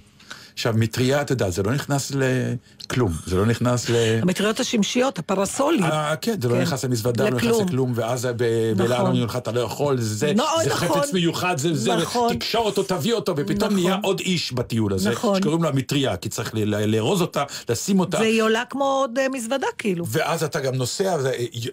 [0.54, 3.94] עכשיו, מטריה, אתה יודע, זה לא נכנס לכלום, זה לא נכנס ל...
[4.22, 5.84] המטריות השמשיות, הפרסולים.
[5.84, 6.60] אה, כן, זה לא כן.
[6.60, 7.92] נכנס למזוודה, לא נכנס לכלום.
[7.94, 9.06] ואז ב- נכון.
[9.06, 10.88] אומרים לך, אתה לא יכול, זה לא, זה נכון.
[10.88, 12.34] חפץ מיוחד, זה זה, נכון.
[12.34, 13.74] תקשור אותו, תביא אותו, ופתאום נכון.
[13.74, 15.40] נהיה עוד איש בטיול הזה, נכון.
[15.40, 18.18] שקוראים לו המטריה, כי צריך לארוז אותה, לשים אותה.
[18.18, 20.04] והיא עולה כמו עוד אה, מזוודה, כאילו.
[20.08, 21.16] ואז אתה גם נוסע,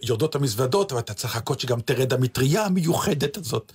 [0.02, 3.72] ויורדות המזוודות, ואתה צריך לחכות שגם תרד המטריה המיוחדת הזאת.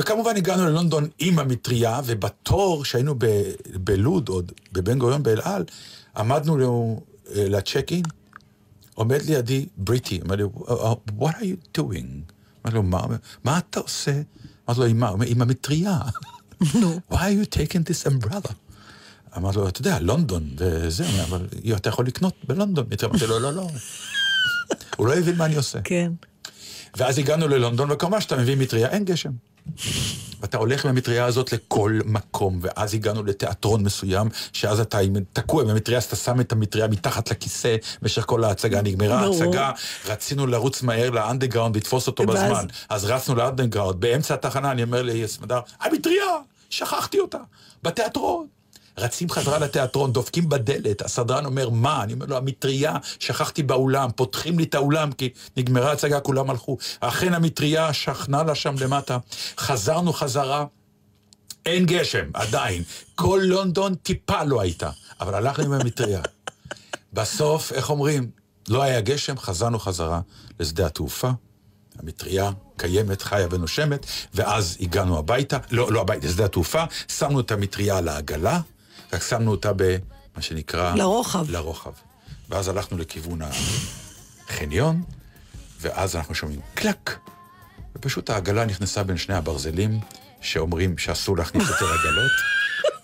[0.00, 5.64] וכמובן הגענו ללונדון עם המטריה, ובתור שהיינו ב- בלוד, עוד בבן גוריון באל על,
[6.16, 7.00] עמדנו לו-
[7.34, 8.02] אה, לצ'ק אין,
[8.94, 10.42] עומד לידי בריטי, אמר לי,
[11.18, 12.32] what are you doing?
[12.66, 13.00] אמר לו, מה,
[13.44, 14.12] מה אתה עושה?
[14.68, 15.06] אמרתי לו, עם מה?
[15.08, 15.98] הוא אומר, עם המטריה.
[16.62, 16.66] why
[17.12, 18.52] are you taking this umbrella?
[19.36, 21.46] אמר לו, אתה יודע, לונדון וזה, אבל
[21.76, 22.86] אתה יכול לקנות בלונדון.
[23.04, 23.68] אמרתי לו, לא, לא.
[24.96, 25.80] הוא לא הבין מה אני עושה.
[25.84, 26.12] כן.
[26.96, 29.30] ואז הגענו ללונדון, וכמובן שאתה מביא מטריה, אין גשם.
[30.40, 34.98] ואתה הולך עם המטריה הזאת לכל מקום, ואז הגענו לתיאטרון מסוים, שאז אתה
[35.32, 39.42] תקוע עם המטריה, אז אתה שם את המטריה מתחת לכיסא במשך כל ההצגה, נגמרה ברור.
[39.42, 39.70] ההצגה,
[40.06, 42.44] רצינו לרוץ מהר לאנדרגראונד, לתפוס אותו ואז?
[42.44, 42.66] בזמן.
[42.88, 46.36] אז רצנו לאנדרגראונד, באמצע התחנה אני אומר לסמדר, המטריה,
[46.70, 47.38] שכחתי אותה,
[47.82, 48.46] בתיאטרון.
[48.98, 52.02] רצים חזרה לתיאטרון, דופקים בדלת, הסדרן אומר, מה?
[52.02, 56.76] אני אומר לו, המטריה, שכחתי באולם, פותחים לי את האולם, כי נגמרה ההצגה, כולם הלכו.
[57.00, 59.18] אכן המטריה שכנה לה שם למטה.
[59.58, 60.64] חזרנו חזרה,
[61.66, 62.82] אין גשם, עדיין.
[63.14, 66.22] כל לונדון טיפה לא הייתה, אבל הלכנו עם המטריה.
[67.12, 68.30] בסוף, איך אומרים?
[68.68, 70.20] לא היה גשם, חזרנו חזרה
[70.60, 71.30] לשדה התעופה.
[71.98, 77.96] המטריה קיימת, חיה ונושמת, ואז הגענו הביתה, לא, לא הביתה, לשדה התעופה, שמנו את המטריה
[77.98, 78.60] על העגלה,
[79.12, 80.94] רק שמנו אותה במה שנקרא...
[80.94, 81.50] לרוחב.
[81.50, 81.92] לרוחב.
[82.48, 83.40] ואז הלכנו לכיוון
[84.48, 85.02] החניון,
[85.80, 87.18] ואז אנחנו שומעים קלק,
[87.96, 90.00] ופשוט העגלה נכנסה בין שני הברזלים,
[90.40, 92.30] שאומרים שאסור להכניס יותר עגלות,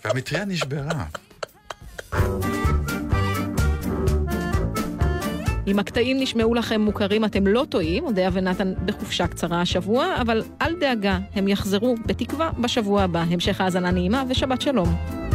[0.05, 1.05] והמטריה נשברה.
[5.67, 10.79] אם הקטעים נשמעו לכם מוכרים, אתם לא טועים, אודיה ונתן בחופשה קצרה השבוע, אבל אל
[10.79, 13.19] דאגה, הם יחזרו, בתקווה, בשבוע הבא.
[13.19, 15.26] המשך האזנה נעימה ושבת שלום.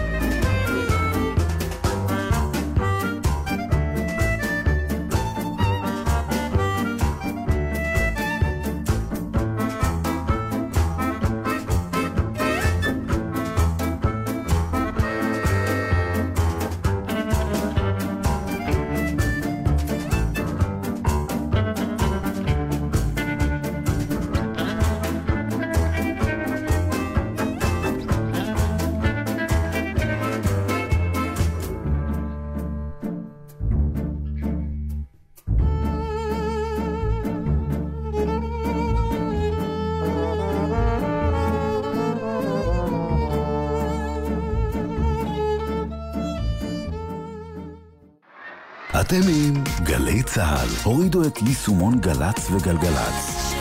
[49.12, 50.68] אתם עם גלי צה"ל.
[50.82, 53.52] הורידו את יישומון גל"צ וגלגלצ.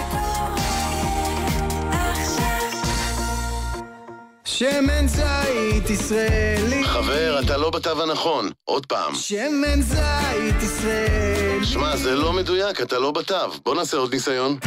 [4.45, 6.83] שמן זית ישראלי.
[6.83, 8.49] חבר, אתה לא בתו הנכון.
[8.63, 9.15] עוד פעם.
[9.15, 11.65] שמן זית ישראלי.
[11.65, 13.35] שמע, זה לא מדויק, אתה לא בתו.
[13.65, 14.57] בוא נעשה עוד ניסיון.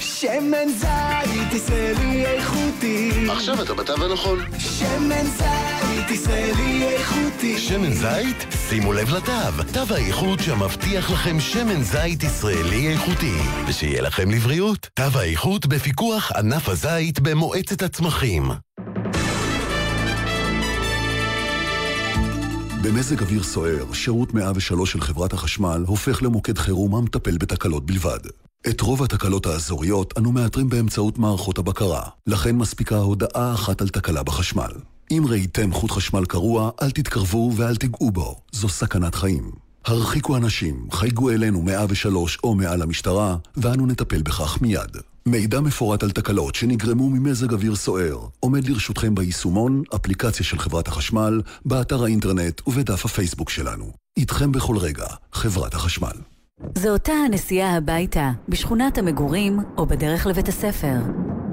[0.00, 3.26] שמן זית ישראלי איכותי.
[3.30, 4.38] עכשיו אתה בתו הנכון.
[4.58, 5.69] שמן זית
[6.30, 7.58] ישראלי איכותי.
[7.58, 8.46] שמן זית?
[8.68, 13.36] שימו לב לתו, תו האיכות שמבטיח לכם שמן זית ישראלי איכותי.
[13.68, 14.88] ושיהיה לכם לבריאות.
[14.94, 18.50] תו האיכות בפיקוח ענף הזית במועצת הצמחים.
[22.82, 28.20] במזג אוויר סוער, שירות 103 של חברת החשמל הופך למוקד חירום המטפל בתקלות בלבד.
[28.68, 34.22] את רוב התקלות האזוריות אנו מאתרים באמצעות מערכות הבקרה, לכן מספיקה הודעה אחת על תקלה
[34.22, 34.70] בחשמל.
[35.10, 39.50] אם ראיתם חוט חשמל קרוע, אל תתקרבו ואל תיגעו בו, זו סכנת חיים.
[39.84, 44.96] הרחיקו אנשים, חייגו אלינו 103 או מעל המשטרה, ואנו נטפל בכך מיד.
[45.26, 51.40] מידע מפורט על תקלות שנגרמו ממזג אוויר סוער עומד לרשותכם ביישומון, אפליקציה של חברת החשמל,
[51.64, 53.92] באתר האינטרנט ובדף הפייסבוק שלנו.
[54.16, 56.16] איתכם בכל רגע, חברת החשמל.
[56.78, 60.96] זו אותה הנסיעה הביתה, בשכונת המגורים או בדרך לבית הספר.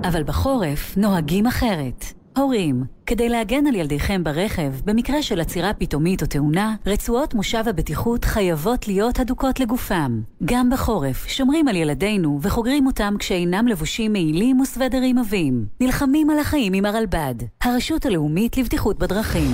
[0.03, 2.16] אבל בחורף נוהגים אחרת.
[2.37, 8.25] הורים, כדי להגן על ילדיכם ברכב, במקרה של עצירה פתאומית או תאונה, רצועות מושב הבטיחות
[8.25, 10.21] חייבות להיות הדוקות לגופם.
[10.45, 15.65] גם בחורף, שומרים על ילדינו וחוגרים אותם כשאינם לבושים מעילים וסוודרים עבים.
[15.81, 19.51] נלחמים על החיים עם הרלב"ד, הרשות הלאומית לבטיחות בדרכים.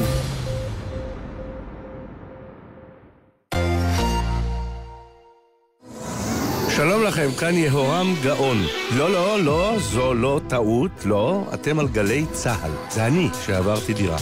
[6.83, 8.57] שלום לכם, כאן יהורם גאון.
[8.97, 12.71] לא, לא, לא, זו לא טעות, לא, אתם על גלי צה"ל.
[12.91, 14.17] זה אני שעברתי דירה.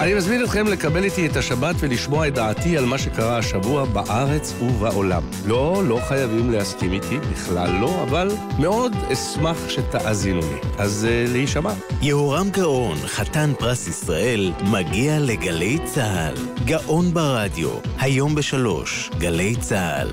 [0.00, 4.54] אני מזמין אתכם לקבל איתי את השבת ולשמוע את דעתי על מה שקרה השבוע בארץ
[4.62, 5.22] ובעולם.
[5.46, 10.58] לא, לא חייבים להסכים איתי, בכלל לא, אבל מאוד אשמח שתאזינו לי.
[10.78, 11.72] אז uh, להישמע.
[12.00, 16.34] יהורם גאון, חתן פרס ישראל, מגיע לגלי צה"ל.
[16.64, 20.08] גאון ברדיו, היום בשלוש, גלי צה"ל.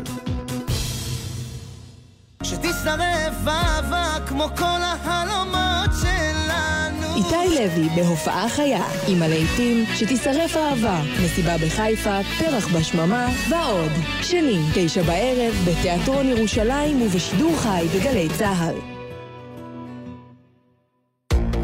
[2.44, 7.16] שתשרף אהבה כמו כל החלומות שלנו.
[7.16, 13.92] איתי לוי בהופעה חיה, עם הלהיטים שתישרף אהבה, מסיבה בחיפה, פרח בשממה ועוד.
[14.22, 18.76] שני, תשע בערב, בתיאטרון ירושלים ובשידור חי בגלי צה"ל.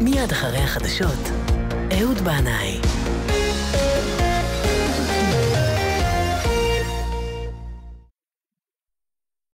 [0.00, 1.30] מיד אחרי החדשות,
[2.00, 2.95] אהוד בנאי.